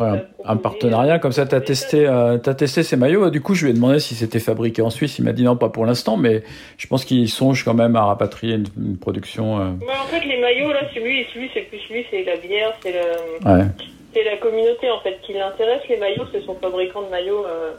Ouais, 0.00 0.24
un, 0.44 0.56
partenariat 0.56 1.20
comme 1.20 1.30
ça, 1.30 1.46
tu 1.46 1.54
as 1.54 1.60
testé, 1.60 2.04
euh, 2.08 2.36
testé 2.38 2.82
ces 2.82 2.96
maillots. 2.96 3.30
Du 3.30 3.40
coup, 3.40 3.54
je 3.54 3.64
lui 3.64 3.70
ai 3.70 3.74
demandé 3.74 4.00
si 4.00 4.16
c'était 4.16 4.40
fabriqué 4.40 4.82
en 4.82 4.90
Suisse. 4.90 5.20
Il 5.20 5.24
m'a 5.24 5.32
dit 5.32 5.44
non, 5.44 5.54
pas 5.56 5.68
pour 5.68 5.86
l'instant, 5.86 6.16
mais 6.16 6.42
je 6.78 6.88
pense 6.88 7.04
qu'il 7.04 7.28
songe 7.28 7.64
quand 7.64 7.74
même 7.74 7.94
à 7.94 8.04
rapatrier 8.06 8.56
une, 8.56 8.66
une 8.76 8.96
production. 8.98 9.60
euh, 9.60 9.64
Bah, 9.86 9.92
en 10.02 10.06
fait, 10.08 10.26
les 10.26 10.40
maillots, 10.40 10.72
là, 10.72 10.80
celui, 10.92 11.24
celui 11.32 11.48
c'est 11.54 11.60
plus 11.60 11.78
lui, 11.90 12.04
c'est 12.10 12.24
la 12.24 12.36
bière, 12.38 12.72
c'est 12.82 12.90
le, 12.90 13.48
Ouais, 13.48 13.64
c'est 14.12 14.24
la 14.24 14.36
communauté, 14.38 14.90
en 14.90 14.98
fait, 15.00 15.16
qui 15.22 15.32
l'intéresse. 15.34 15.82
Les 15.88 15.96
maillots, 15.96 16.24
c'est 16.32 16.42
son 16.44 16.56
fabricant 16.56 17.02
de 17.02 17.10
maillots 17.10 17.46
euh, 17.46 17.74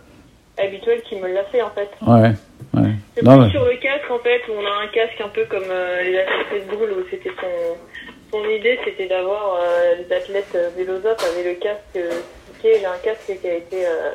habituel 0.58 1.02
qui 1.04 1.16
me 1.18 1.28
l'a 1.34 1.44
fait, 1.46 1.62
en 1.62 1.70
fait. 1.72 1.90
ouais, 2.06 2.32
ouais. 2.74 2.92
C'est 3.16 3.24
plus 3.24 3.50
sur 3.52 3.66
le 3.66 3.78
casque, 3.78 4.10
en 4.12 4.20
fait, 4.20 4.42
où 4.50 4.54
on 4.54 4.66
a 4.66 4.84
un 4.84 4.88
casque 4.88 5.20
un 5.24 5.30
peu 5.30 5.46
comme 5.46 5.70
euh, 5.70 6.02
les 6.04 6.18
athlètes 6.20 6.48
Red 6.54 6.68
Bull, 6.68 6.92
où 6.92 7.04
c'était 7.10 7.32
son, 7.42 7.78
son 8.32 8.44
idée, 8.50 8.80
c'était 8.86 9.08
d'avoir 9.08 9.60
euh, 9.62 9.96
les 9.98 10.16
athlètes 10.16 10.54
euh, 10.56 10.70
Vélosop 10.78 11.18
avaient 11.32 11.54
le 11.54 11.60
casque 11.60 11.80
euh, 11.98 12.12
stické. 12.54 12.80
J'ai 12.80 12.86
un 12.86 12.98
casque 13.04 13.40
qui 13.42 13.48
a 13.48 13.54
été... 13.56 13.86
euh, 13.86 14.12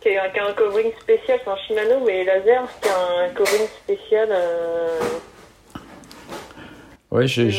qui 0.00 0.16
a, 0.16 0.28
qui 0.30 0.40
a 0.40 0.46
un 0.48 0.52
covering 0.52 0.90
spécial, 1.00 1.38
c'est 1.44 1.50
un 1.50 1.56
Shimano, 1.56 2.04
mais 2.04 2.24
laser, 2.24 2.64
qui 2.82 2.88
a 2.88 3.24
un 3.24 3.28
covering 3.28 3.68
spécial 3.84 4.28
euh, 4.32 4.98
ouais, 7.12 7.26
j'ai, 7.28 7.50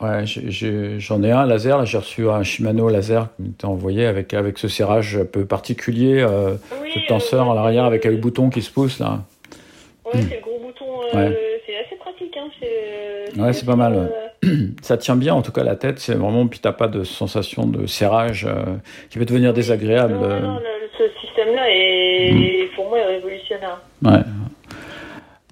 ouais, 0.00 0.24
j'en 0.98 1.22
ai 1.24 1.32
un 1.32 1.46
laser. 1.46 1.78
Là, 1.78 1.84
j'ai 1.84 1.98
reçu 1.98 2.28
un 2.28 2.42
Shimano 2.44 2.88
laser 2.88 3.26
qui 3.36 3.42
m'était 3.42 3.64
envoyé 3.64 4.06
avec, 4.06 4.34
avec 4.34 4.58
ce 4.58 4.68
serrage 4.68 5.16
un 5.16 5.24
peu 5.24 5.44
particulier, 5.44 6.20
euh, 6.20 6.54
Oui, 6.79 6.79
ce 6.94 7.06
tenseur 7.08 7.48
euh, 7.48 7.52
à 7.52 7.54
l'arrière 7.54 7.84
avec 7.84 8.04
euh, 8.06 8.10
le 8.10 8.16
bouton 8.16 8.50
qui 8.50 8.62
se 8.62 8.70
pousse 8.70 8.98
là. 8.98 9.20
Ouais, 10.04 10.22
c'est 10.22 10.36
le 10.36 10.42
gros 10.42 10.58
bouton. 10.58 10.86
euh, 11.14 11.30
C'est 11.66 11.76
assez 11.76 11.96
pratique. 11.96 12.36
Hein. 12.36 12.48
C'est 12.60 13.40
Ouais, 13.40 13.52
c'est 13.52 13.66
pas 13.66 13.76
mal, 13.76 14.10
euh, 14.44 14.48
Ça 14.82 14.96
tient 14.96 15.14
bien, 15.16 15.34
en 15.34 15.42
tout 15.42 15.52
cas, 15.52 15.62
la 15.62 15.76
tête. 15.76 15.98
C'est 16.00 16.14
vraiment, 16.14 16.46
puis 16.48 16.58
t'as 16.58 16.72
pas 16.72 16.88
de 16.88 17.04
sensation 17.04 17.66
de 17.66 17.86
serrage 17.86 18.44
euh, 18.48 18.74
qui 19.10 19.18
peut 19.18 19.24
devenir 19.24 19.52
désagréable. 19.52 20.14
non, 20.14 20.22
euh. 20.24 20.40
non, 20.40 20.54
le- 20.56 20.88
ce 20.98 21.04
système-là 21.20 21.64
est, 21.70 22.68
pour 22.74 22.88
moi, 22.88 22.98
révolutionnaire. 23.06 23.80
Ouais. 24.04 24.18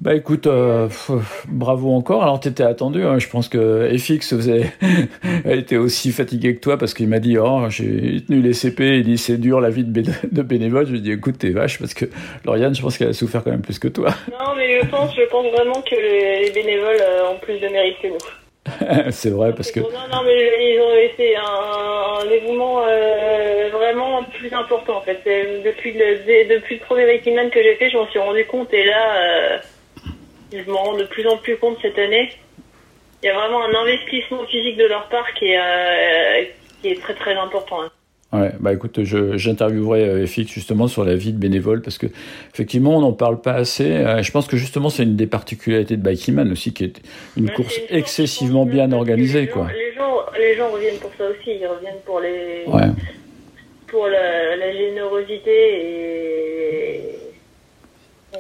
Bah 0.01 0.15
écoute, 0.15 0.47
euh, 0.47 0.87
pff, 0.87 1.11
bravo 1.49 1.93
encore. 1.93 2.23
Alors 2.23 2.39
t'étais 2.39 2.63
attendu. 2.63 3.03
hein. 3.03 3.19
Je 3.19 3.29
pense 3.29 3.49
que 3.49 3.89
FX 3.99 4.37
faisait, 4.37 4.73
été 5.45 5.77
aussi 5.77 6.13
fatigué 6.13 6.55
que 6.55 6.61
toi 6.61 6.79
parce 6.79 6.95
qu'il 6.95 7.09
m'a 7.09 7.19
dit 7.19 7.37
oh 7.37 7.65
j'ai 7.69 8.23
tenu 8.25 8.41
les 8.41 8.53
CP. 8.53 8.99
Il 8.99 9.03
dit 9.03 9.19
c'est 9.19 9.39
dur 9.39 9.61
la 9.61 9.71
vie 9.71 9.83
de, 9.83 10.03
de 10.31 10.43
bénévole. 10.43 10.87
Je 10.87 10.93
lui 10.93 10.99
ai 10.99 11.03
dit 11.03 11.11
écoute 11.11 11.39
t'es 11.39 11.51
vache 11.51 11.81
parce 11.81 11.95
que 11.95 12.05
Lauriane 12.45 12.77
je 12.77 12.81
pense 12.83 12.97
qu'elle 12.97 13.09
a 13.09 13.13
souffert 13.13 13.43
quand 13.43 13.51
même 13.51 13.61
plus 13.63 13.81
que 13.81 13.89
toi. 13.89 14.11
Non, 14.31 14.55
mais 14.57 14.81
je 14.81 14.87
pense, 14.87 15.15
je 15.17 15.23
pense 15.29 15.47
vraiment 15.53 15.83
que 15.83 15.97
les, 15.97 16.45
les 16.45 16.51
bénévoles 16.53 17.01
euh, 17.01 17.31
ont 17.33 17.39
plus 17.41 17.59
de 17.59 17.67
mérite 17.69 17.97
que 18.01 18.07
nous. 18.09 19.11
c'est 19.11 19.31
vrai 19.31 19.53
parce 19.53 19.73
que 19.73 19.81
Non, 19.81 19.89
non, 20.13 20.23
mais 20.25 20.37
ils 20.37 20.81
ont 20.81 21.13
été 21.13 21.35
un, 21.37 22.23
un 22.23 22.29
dévouement 22.29 22.83
euh, 22.87 23.69
vraiment 23.73 24.23
plus 24.23 24.53
important 24.53 24.99
en 24.99 25.01
fait. 25.01 25.19
C'est- 25.25 25.63
Depuis 25.65 25.93
le, 25.93 26.55
depuis 26.55 26.77
le 26.77 26.81
premier 26.83 27.13
Viking 27.15 27.35
Man 27.35 27.51
que 27.51 27.61
j'ai 27.61 27.75
fait, 27.75 27.91
je 27.91 27.97
m'en 27.97 28.07
suis 28.09 28.21
rendu 28.21 28.45
compte 28.45 28.73
et 28.73 28.85
là, 28.85 29.17
euh, 29.17 29.59
je 30.53 30.71
m'en 30.71 30.79
rends 30.83 30.97
de 30.97 31.05
plus 31.05 31.27
en 31.27 31.37
plus 31.37 31.57
compte 31.57 31.77
cette 31.83 31.99
année. 31.99 32.31
Il 33.23 33.27
y 33.27 33.29
a 33.31 33.35
vraiment 33.35 33.63
un 33.65 33.75
investissement 33.83 34.45
physique 34.47 34.77
de 34.77 34.85
leur 34.87 35.09
part 35.09 35.27
qui 35.35 35.47
est, 35.47 35.59
euh, 35.59 36.45
qui 36.83 36.89
est 36.91 37.01
très 37.01 37.15
très 37.15 37.35
important. 37.35 37.83
hein. 37.83 37.91
Ouais, 38.31 38.51
bah 38.61 38.75
écoute, 38.75 39.01
j'interviewerai 39.03 40.03
euh, 40.05 40.27
FX 40.27 40.49
justement 40.53 40.87
sur 40.87 41.03
la 41.03 41.15
vie 41.15 41.33
de 41.33 41.39
bénévole 41.39 41.81
parce 41.81 41.97
que 41.97 42.07
effectivement 42.53 42.99
on 42.99 43.01
n'en 43.01 43.15
parle 43.15 43.41
pas 43.41 43.55
assez. 43.55 43.91
Euh, 43.91 44.23
je 44.23 44.31
pense 44.31 44.47
que 44.47 44.59
justement 44.59 44.91
c'est 44.91 45.05
une 45.05 45.17
des 45.17 45.27
particularités 45.27 45.97
de 45.97 46.03
Bikiman 46.07 46.53
aussi 46.53 46.75
qui 46.75 46.85
est 46.85 47.01
une 47.39 47.49
course 47.51 47.79
une 47.91 47.97
excessivement 47.97 48.67
bien 48.67 48.93
organisée 48.93 49.41
les 49.41 49.47
gens- 49.47 49.53
quoi. 49.55 49.69
Les 49.73 49.95
gens, 49.95 50.17
les 50.39 50.55
gens 50.57 50.69
reviennent 50.71 50.99
pour 50.99 51.11
ça 51.17 51.25
aussi. 51.25 51.53
Ils 51.59 51.67
reviennent 51.67 52.01
pour 52.05 52.21
les, 52.21 52.65
Ouais. 52.67 52.89
pour 53.87 54.07
la, 54.09 54.57
la 54.57 54.73
générosité 54.73 55.51
et. 55.81 57.01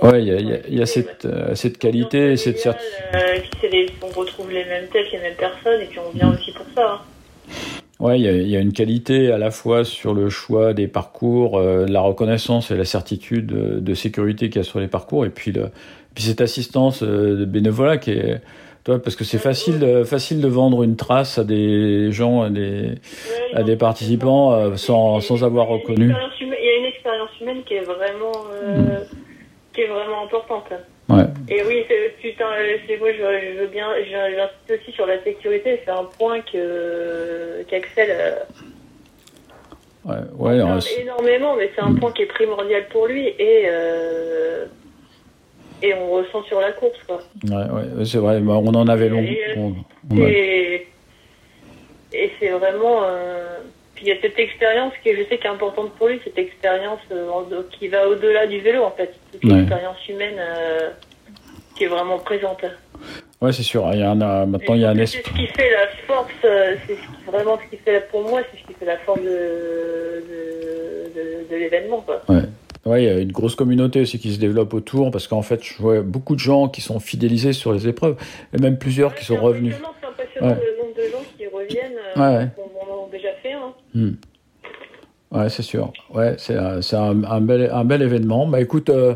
Ouais, 0.03 0.23
il 0.23 0.29
y 0.29 0.31
a, 0.33 0.37
il 0.37 0.49
y 0.49 0.53
a- 0.53 0.59
il 0.69 0.79
y 0.79 0.83
a 0.83 0.87
cette, 0.87 1.25
euh, 1.25 1.55
cette 1.55 1.79
qualité, 1.79 2.37
cette 2.37 2.59
certitude. 2.59 2.93
Euh, 3.15 3.87
on 4.03 4.19
retrouve 4.19 4.51
les 4.51 4.65
mêmes 4.65 4.87
têtes, 4.93 5.11
les 5.13 5.19
mêmes 5.19 5.35
personnes, 5.37 5.81
et 5.83 5.87
puis 5.87 5.99
on 5.99 6.11
vient 6.17 6.33
aussi 6.33 6.53
pour 6.53 6.67
ça. 6.75 6.93
hein. 6.95 7.01
Ouais, 8.01 8.21
il 8.21 8.25
y, 8.25 8.29
a- 8.29 8.33
il 8.33 8.49
y 8.49 8.57
a 8.57 8.61
une 8.61 8.73
qualité 8.73 9.33
à 9.33 9.39
la 9.39 9.51
fois 9.51 9.85
sur 9.85 10.15
le 10.15 10.29
choix 10.29 10.73
des 10.73 10.87
parcours, 10.87 11.59
euh, 11.59 11.85
la 11.89 12.01
reconnaissance 12.01 12.71
et 12.71 12.77
la 12.77 12.85
certitude 12.85 13.47
de 13.47 13.95
sécurité 13.95 14.51
qu'il 14.51 14.61
y 14.61 14.65
a 14.65 14.65
sur 14.65 14.79
les 14.79 14.87
parcours, 14.87 15.25
et 15.27 15.31
puis, 15.31 15.51
le, 15.51 15.71
puis 16.15 16.23
cette 16.23 16.41
assistance 16.41 17.03
euh, 17.03 17.37
de 17.41 17.45
bénévolat 17.45 17.97
qui 17.99 18.13
est, 18.13 18.41
toi, 18.85 19.03
parce 19.03 19.17
que 19.17 19.25
c'est 19.25 19.39
facile, 19.39 20.03
facile 20.05 20.41
de 20.41 20.47
vendre 20.47 20.85
une 20.85 20.95
trace 20.95 21.39
à 21.39 21.45
des 21.45 22.13
gens, 22.13 22.43
à 22.43 22.51
des, 22.51 22.93
à 23.53 23.65
des 23.65 23.75
participants 23.77 24.77
sans, 24.77 25.21
sans 25.21 25.43
avoir 25.43 25.67
reconnu. 25.67 26.15
Il 26.41 26.47
y 26.47 26.71
a 26.71 26.79
une 26.79 26.85
expérience 26.87 27.31
humaine 27.41 27.63
qui 27.67 27.75
est 27.75 27.81
vraiment, 27.85 28.33
euh, 28.63 29.01
qui 29.79 29.83
est 29.85 29.87
vraiment 29.87 30.25
importante. 30.25 30.64
Ouais, 31.09 31.23
Et 31.49 31.62
oui, 31.62 31.85
c'est- 31.87 32.17
putain, 32.21 32.47
euh, 32.51 32.77
c'est 32.88 32.97
moi, 32.97 33.12
je, 33.12 33.19
je 33.19 33.61
veux 33.61 33.69
bien, 33.69 33.87
j'insiste 34.11 34.83
aussi 34.83 34.93
sur 34.93 35.07
la 35.07 35.23
sécurité. 35.23 35.81
C'est 35.85 35.91
un 35.93 36.03
point 36.19 36.41
que 36.41 37.62
qu'Axel 37.69 38.09
euh, 38.11 38.35
ouais, 40.05 40.17
ouais, 40.37 41.01
énormément, 41.01 41.55
mais 41.55 41.71
c'est 41.77 41.81
un 41.81 41.95
point 41.95 42.11
qui 42.11 42.23
est 42.23 42.27
primordial 42.27 42.88
pour 42.88 43.07
lui 43.07 43.29
et 43.29 43.67
euh, 43.69 44.67
et 45.81 45.95
on 45.95 46.11
ressent 46.11 46.43
sur 46.43 46.61
la 46.61 46.73
course, 46.73 46.99
quoi. 47.07 47.21
ouais, 47.45 47.71
ouais, 47.97 48.05
c'est 48.05 48.19
vrai. 48.19 48.41
bah, 48.41 48.55
on 48.55 48.75
en 48.75 48.88
avait 48.88 49.09
long. 49.09 49.21
Et, 49.23 49.38
on- 49.57 49.77
on 50.11 50.25
a- 50.25 50.29
Et, 50.29 50.88
et 52.12 52.33
c'est 52.41 52.49
vraiment. 52.49 53.05
euh, 53.05 53.59
Puis 53.99 54.07
il 54.07 54.15
y 54.15 54.17
a 54.17 54.21
cette 54.21 54.39
expérience 54.39 54.93
qui, 55.03 55.11
je 55.11 55.25
sais, 55.29 55.39
qui 55.39 55.45
est 55.49 55.51
importante 55.51 55.91
pour 55.95 56.07
lui, 56.07 56.21
cette 56.23 56.39
expérience 56.39 57.01
euh, 57.11 57.63
qui 57.77 57.89
va 57.89 58.07
au-delà 58.09 58.47
du 58.47 58.61
vélo, 58.61 58.85
en 58.85 58.93
fait. 58.93 59.13
Cette 59.33 59.43
Ouais. 59.45 59.59
expérience 59.59 60.09
humaine 60.09 60.37
euh, 60.39 60.91
qui 61.75 61.83
est 61.83 61.89
vraiment 61.89 62.17
présente. 62.21 62.63
Ouais, 63.41 63.51
c'est 63.53 63.65
sûr. 63.65 63.89
Il 63.93 63.99
y 63.99 64.03
a 64.05 64.11
un, 64.13 64.21
euh, 64.23 64.47
maintenant, 64.47 64.75
il 64.77 64.83
y 64.83 64.85
a 64.85 64.91
un 64.91 64.99
esprit. 64.99 65.21
C'est 65.25 65.31
ce 65.33 65.35
qui 65.37 65.47
fait 65.49 65.71
la 65.73 65.89
force, 66.07 66.31
c'est 66.43 66.77
ce 66.87 66.93
qui- 66.93 67.27
vraiment 67.27 67.59
ce 67.59 67.69
qui 67.77 67.83
fait, 67.83 68.09
pour 68.09 68.23
moi, 68.23 68.41
c'est 68.53 68.61
ce 68.63 68.67
qui 68.69 68.75
fait 68.75 68.87
la 68.87 68.99
force 68.99 69.21
de, 69.21 69.25
de, 70.29 71.13
de, 71.15 71.51
de 71.51 71.57
l'événement. 71.57 72.05
Ouais. 72.29 72.43
Ouais, 72.87 73.03
il 73.03 73.07
y 73.07 73.11
a 73.11 73.19
une 73.19 73.33
grosse 73.33 73.57
communauté 73.57 74.01
aussi 74.01 74.21
qui 74.21 74.33
se 74.33 74.39
développe 74.39 74.73
autour 74.75 75.11
parce 75.11 75.27
qu'en 75.27 75.43
fait, 75.43 75.63
je 75.65 75.75
vois 75.83 76.03
beaucoup 76.03 76.35
de 76.37 76.41
gens 76.41 76.69
qui 76.69 76.81
sont 76.83 77.01
fidélisés 77.01 77.53
sur 77.53 77.73
les 77.73 77.89
épreuves 77.89 78.17
et 78.57 78.61
même 78.63 78.79
plusieurs 78.79 79.15
qui 79.17 79.25
sont 79.25 79.37
revenus. 79.37 79.75
C'est 80.01 80.07
impressionnant 80.07 80.49
Ouais. 80.55 80.65
le 80.65 80.83
nombre 80.83 80.97
de 80.97 81.03
gens 81.11 81.25
qui 81.37 81.47
reviennent, 81.49 81.99
euh, 82.17 82.21
Ouais, 82.21 82.37
ouais. 82.45 82.49
qu'on 82.57 82.93
en 83.03 83.07
a 83.07 83.11
déjà 83.11 83.29
fait. 83.43 83.53
Hein. 83.53 83.73
Hmm. 83.99 84.13
Ouais, 85.37 85.49
c'est 85.49 85.63
sûr. 85.63 85.93
Ouais, 86.15 86.35
c'est 86.39 86.55
un, 86.57 86.81
c'est 86.83 86.97
un, 86.97 87.23
un 87.25 87.41
bel, 87.41 87.69
un 87.73 87.85
bel 87.85 88.01
événement. 88.03 88.47
Bah 88.47 88.61
écoute, 88.61 88.89
euh, 88.91 89.15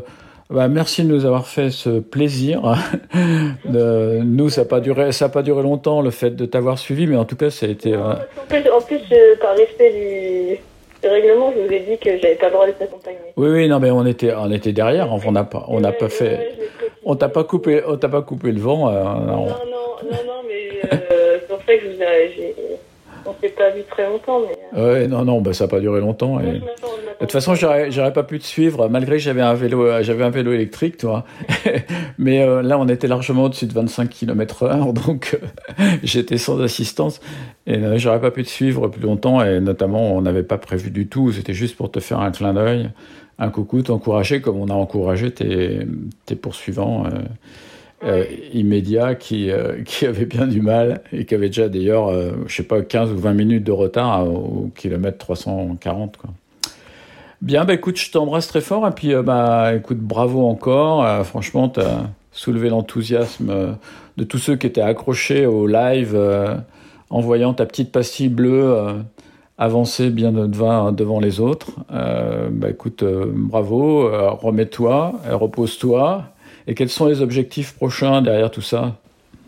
bah, 0.49 0.67
merci 0.67 1.03
de 1.03 1.07
nous 1.07 1.25
avoir 1.25 1.47
fait 1.47 1.71
ce 1.71 1.99
plaisir. 1.99 2.61
de, 3.65 4.19
nous, 4.23 4.49
ça 4.49 4.61
n'a 4.61 4.67
pas 4.67 4.79
duré, 4.79 5.11
ça 5.11 5.25
a 5.25 5.29
pas 5.29 5.41
duré 5.41 5.63
longtemps 5.63 6.01
le 6.01 6.11
fait 6.11 6.31
de 6.31 6.45
t'avoir 6.45 6.77
suivi, 6.77 7.07
mais 7.07 7.15
en 7.15 7.25
tout 7.25 7.35
cas, 7.35 7.49
ça 7.49 7.65
a 7.65 7.69
été. 7.69 7.93
Euh, 7.93 8.13
plus, 8.49 8.69
en 8.69 8.81
plus 8.81 8.99
euh, 9.11 9.35
par 9.41 9.55
respect 9.55 9.91
du, 9.91 10.57
du 11.01 11.07
règlement, 11.09 11.51
je 11.55 11.61
vous 11.65 11.71
ai 11.73 11.79
dit 11.79 11.97
que 11.97 12.17
j'avais 12.19 12.35
pas 12.35 12.47
le 12.47 12.51
droit. 12.53 12.65
Oui, 13.37 13.49
oui, 13.49 13.67
non, 13.67 13.79
mais 13.79 13.89
on 13.89 14.05
était, 14.05 14.33
on 14.35 14.51
était 14.51 14.73
derrière. 14.73 15.09
On 15.25 15.31
n'a 15.31 15.45
pas, 15.45 15.65
on 15.69 15.79
n'a 15.79 15.89
Ouais, 15.89 15.95
pas 15.97 16.05
ouais, 16.05 16.11
fait. 16.11 16.25
ouais, 16.25 16.49
je 16.55 16.61
l'ai 16.61 16.67
précisé. 16.67 16.91
On 17.05 17.15
t'a 17.15 17.29
pas 17.29 17.43
coupé, 17.43 17.81
on 17.87 17.97
t'a 17.97 18.09
pas 18.09 18.21
coupé 18.21 18.51
le 18.51 18.59
vent. 18.59 18.91
non, 18.91 19.47
non, 19.47 20.43
mais 20.47 20.89
euh, 20.93 21.37
c'est 21.39 21.47
pour 21.47 21.57
ça 21.65 21.73
que 21.75 21.81
je 21.81 21.87
vous 21.95 22.01
ai, 22.01 22.33
j'ai- 22.35 22.55
on 23.25 23.33
s'est 23.41 23.52
pas 23.63 23.75
vu 23.75 23.83
très 23.89 24.05
longtemps, 24.09 24.41
mais. 24.41 24.79
euh, 24.79 24.93
Ouais, 25.01 25.07
non, 25.07 25.23
non, 25.25 25.41
bah, 25.41 25.53
ça 25.53 25.65
n'a 25.65 25.67
pas 25.69 25.79
duré 25.79 25.99
longtemps. 25.99 26.39
et- 26.39 26.59
moi, 26.59 26.69
De 27.19 27.25
toute 27.25 27.31
façon, 27.31 27.55
j'aurais, 27.55 28.13
pas 28.13 28.23
pu 28.23 28.39
te 28.39 28.43
suivre, 28.45 28.89
malgré 28.89 29.13
que 29.17 29.21
j'avais 29.21 29.41
un 29.41 29.53
vélo, 29.53 29.85
euh, 29.85 30.03
j'avais 30.03 30.23
un 30.23 30.29
vélo 30.29 30.51
électrique, 30.51 30.97
toi. 30.97 31.23
Mais 32.17 32.41
euh, 32.41 32.61
là, 32.61 32.77
on 32.77 32.87
était 32.89 33.07
largement 33.07 33.43
au-dessus 33.45 33.65
de 33.67 33.73
25 33.73 34.09
km 34.09 34.63
heure, 34.63 34.91
donc 35.05 35.39
euh, 35.41 35.83
j'étais 36.03 36.37
sans 36.37 36.59
assistance. 36.59 37.21
Et 37.67 37.77
euh, 37.77 37.97
j'aurais 37.97 38.19
pas 38.19 38.31
pu 38.31 38.43
te 38.43 38.49
suivre 38.49 38.87
plus 38.89 39.03
longtemps, 39.03 39.43
et 39.43 39.59
notamment, 39.61 40.15
on 40.15 40.21
n'avait 40.21 40.43
pas 40.43 40.57
prévu 40.57 40.91
du 40.91 41.07
tout. 41.07 41.31
C'était 41.31 41.53
juste 41.53 41.77
pour 41.77 41.91
te 41.91 41.99
faire 41.99 42.19
un 42.19 42.31
clin 42.31 42.53
d'œil, 42.53 42.89
un 43.39 43.49
coucou, 43.49 43.81
t'encourager, 43.81 44.41
comme 44.41 44.57
on 44.57 44.67
a 44.67 44.73
encouragé 44.73 45.31
tes, 45.31 45.79
tes 46.25 46.35
poursuivants 46.35 47.05
euh, 48.05 48.25
immédiats 48.53 49.15
qui, 49.15 49.49
euh, 49.49 49.81
qui 49.85 50.05
avaient 50.05 50.25
bien 50.25 50.47
du 50.47 50.61
mal 50.61 51.01
et 51.11 51.25
qui 51.25 51.35
avaient 51.35 51.47
déjà 51.47 51.69
d'ailleurs, 51.69 52.09
euh, 52.09 52.31
je 52.47 52.55
sais 52.55 52.63
pas, 52.63 52.81
15 52.81 53.11
ou 53.11 53.17
20 53.17 53.33
minutes 53.33 53.63
de 53.63 53.71
retard 53.71 54.27
au 54.27 54.71
kilomètre 54.75 55.17
340, 55.19 56.17
quoi. 56.17 56.29
Bien, 57.41 57.65
bah 57.65 57.73
écoute, 57.73 57.97
je 57.97 58.09
t'embrasse 58.09 58.47
très 58.47 58.61
fort 58.61 58.87
et 58.87 58.91
puis 58.91 59.13
euh, 59.13 59.21
bah 59.21 59.75
écoute, 59.75 59.99
bravo 59.99 60.47
encore. 60.47 61.05
Euh, 61.05 61.23
franchement, 61.23 61.67
tu 61.67 61.81
as 61.81 62.09
soulevé 62.31 62.69
l'enthousiasme 62.69 63.77
de 64.15 64.23
tous 64.23 64.37
ceux 64.37 64.55
qui 64.55 64.65
étaient 64.65 64.81
accrochés 64.81 65.45
au 65.45 65.67
live 65.67 66.17
en 67.09 67.19
voyant 67.19 67.53
ta 67.53 67.65
petite 67.65 67.91
pastille 67.91 68.29
bleue 68.29 68.75
avancer 69.57 70.09
bien 70.09 70.31
devant, 70.31 70.91
devant 70.91 71.19
les 71.19 71.39
autres. 71.39 71.71
Bah 71.89 72.69
écoute, 72.71 73.03
bravo, 73.03 74.09
remets-toi, 74.41 75.13
repose-toi. 75.29 76.32
Et 76.67 76.75
quels 76.75 76.89
sont 76.89 77.07
les 77.07 77.21
objectifs 77.21 77.75
prochains 77.75 78.21
derrière 78.21 78.51
tout 78.51 78.61
ça? 78.61 78.95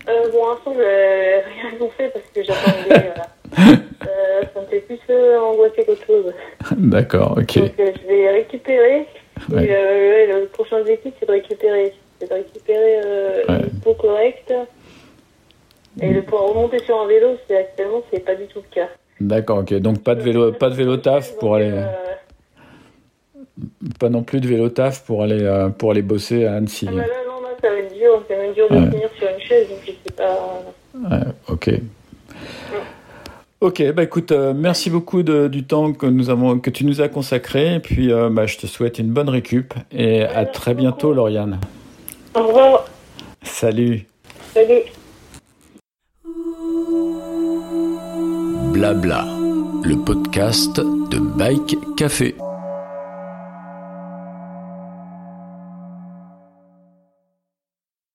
Euh, 0.08 0.12
bon, 0.32 0.38
pour 0.38 0.50
l'instant, 0.50 0.74
je 0.74 0.80
vais 0.80 1.40
rien 1.42 1.76
annoncé 1.76 2.12
parce 2.14 2.26
que 2.34 2.44
j'attendais. 2.44 3.12
voilà. 3.14 3.28
euh, 4.08 4.42
ça 4.54 4.62
me 4.62 4.66
fait 4.68 4.80
plus 4.82 5.00
euh, 5.10 5.40
angoisser 5.40 5.84
qu'autre 5.86 6.06
chose. 6.06 6.34
D'accord, 6.78 7.36
ok. 7.38 7.58
Donc, 7.60 7.72
euh, 7.80 7.92
je 8.02 8.08
vais 8.08 8.30
récupérer. 8.32 9.06
Ouais. 9.52 9.66
Et, 9.66 9.76
euh, 9.76 10.10
ouais, 10.34 10.42
le 10.42 10.48
prochain 10.48 10.78
objectif, 10.80 11.14
c'est 11.20 11.26
de 11.26 11.32
récupérer. 11.32 11.94
C'est 12.20 12.30
de 12.30 12.34
récupérer 12.36 13.00
euh, 13.06 13.44
Ouais. 13.50 13.60
une 13.72 13.80
peau 13.80 13.94
correcte. 13.94 14.54
Et 16.02 16.14
de 16.14 16.20
pouvoir 16.22 16.50
remonter 16.50 16.80
sur 16.80 17.00
un 17.00 17.08
vélo, 17.08 17.38
c'est 17.48 17.56
actuellement, 17.58 18.04
c'est 18.12 18.20
pas 18.20 18.36
du 18.36 18.46
tout 18.48 18.60
le 18.60 18.76
cas. 18.76 18.90
D'accord, 19.22 19.60
ok. 19.60 19.74
Donc 19.76 20.04
pas 20.04 20.14
de 20.14 20.22
vélo, 20.22 20.52
pas 20.52 20.70
de 20.70 20.76
vélo 20.76 20.98
taf 20.98 21.38
pour 21.38 21.56
aller, 21.56 21.72
euh, 21.72 21.86
pas 24.00 24.10
non 24.10 24.24
plus 24.24 24.40
de 24.42 24.48
vélo 24.48 24.70
taf 24.70 25.04
pour 25.06 25.24
aller, 25.24 25.42
euh, 25.44 25.70
pour 25.70 25.92
aller 25.92 26.02
bosser 26.02 26.46
à 26.46 26.56
Annecy. 26.56 26.88
ah 26.90 26.92
bah 26.94 27.02
là, 27.02 27.08
non, 27.28 27.42
là, 27.42 27.50
ça 27.62 27.70
va 27.70 27.76
être 27.78 27.94
dur. 27.94 28.24
Ça 28.30 28.36
va 28.36 28.44
être 28.44 28.54
dur 28.56 28.68
de 28.70 28.76
Ouais. 28.76 28.90
tenir 28.90 29.10
sur 29.18 29.28
une 29.30 29.40
chaise, 29.42 29.68
donc 29.70 29.80
je 29.86 29.92
sais 29.92 30.16
pas. 30.16 30.64
Ouais, 31.16 31.24
ok. 31.48 31.72
Ok, 33.62 33.92
bah 33.94 34.04
écoute, 34.04 34.32
euh, 34.32 34.54
merci 34.56 34.90
beaucoup 34.90 35.24
de- 35.24 35.48
du 35.48 35.64
temps 35.64 35.94
que 35.94 36.06
nous 36.06 36.30
avons, 36.30 36.60
que 36.60 36.70
tu 36.70 36.86
nous 36.86 37.02
as 37.02 37.08
consacré. 37.08 37.76
Et 37.76 37.80
puis, 37.80 38.12
euh, 38.12 38.30
bah, 38.30 38.46
je 38.46 38.58
te 38.58 38.68
souhaite 38.68 39.00
une 39.00 39.08
bonne 39.10 39.30
récup 39.30 39.74
et 39.92 40.24
à 40.24 40.46
très 40.46 40.74
bientôt, 40.74 41.08
beaucoup. 41.08 41.16
Lauriane. 41.18 41.60
Au 42.36 42.44
revoir. 42.48 42.86
Salut. 43.44 44.06
Salut. 44.54 44.82
Blabla, 48.74 49.26
le 49.84 49.96
podcast 50.04 50.78
de 50.80 51.18
Bike 51.38 51.78
Café. 51.96 52.36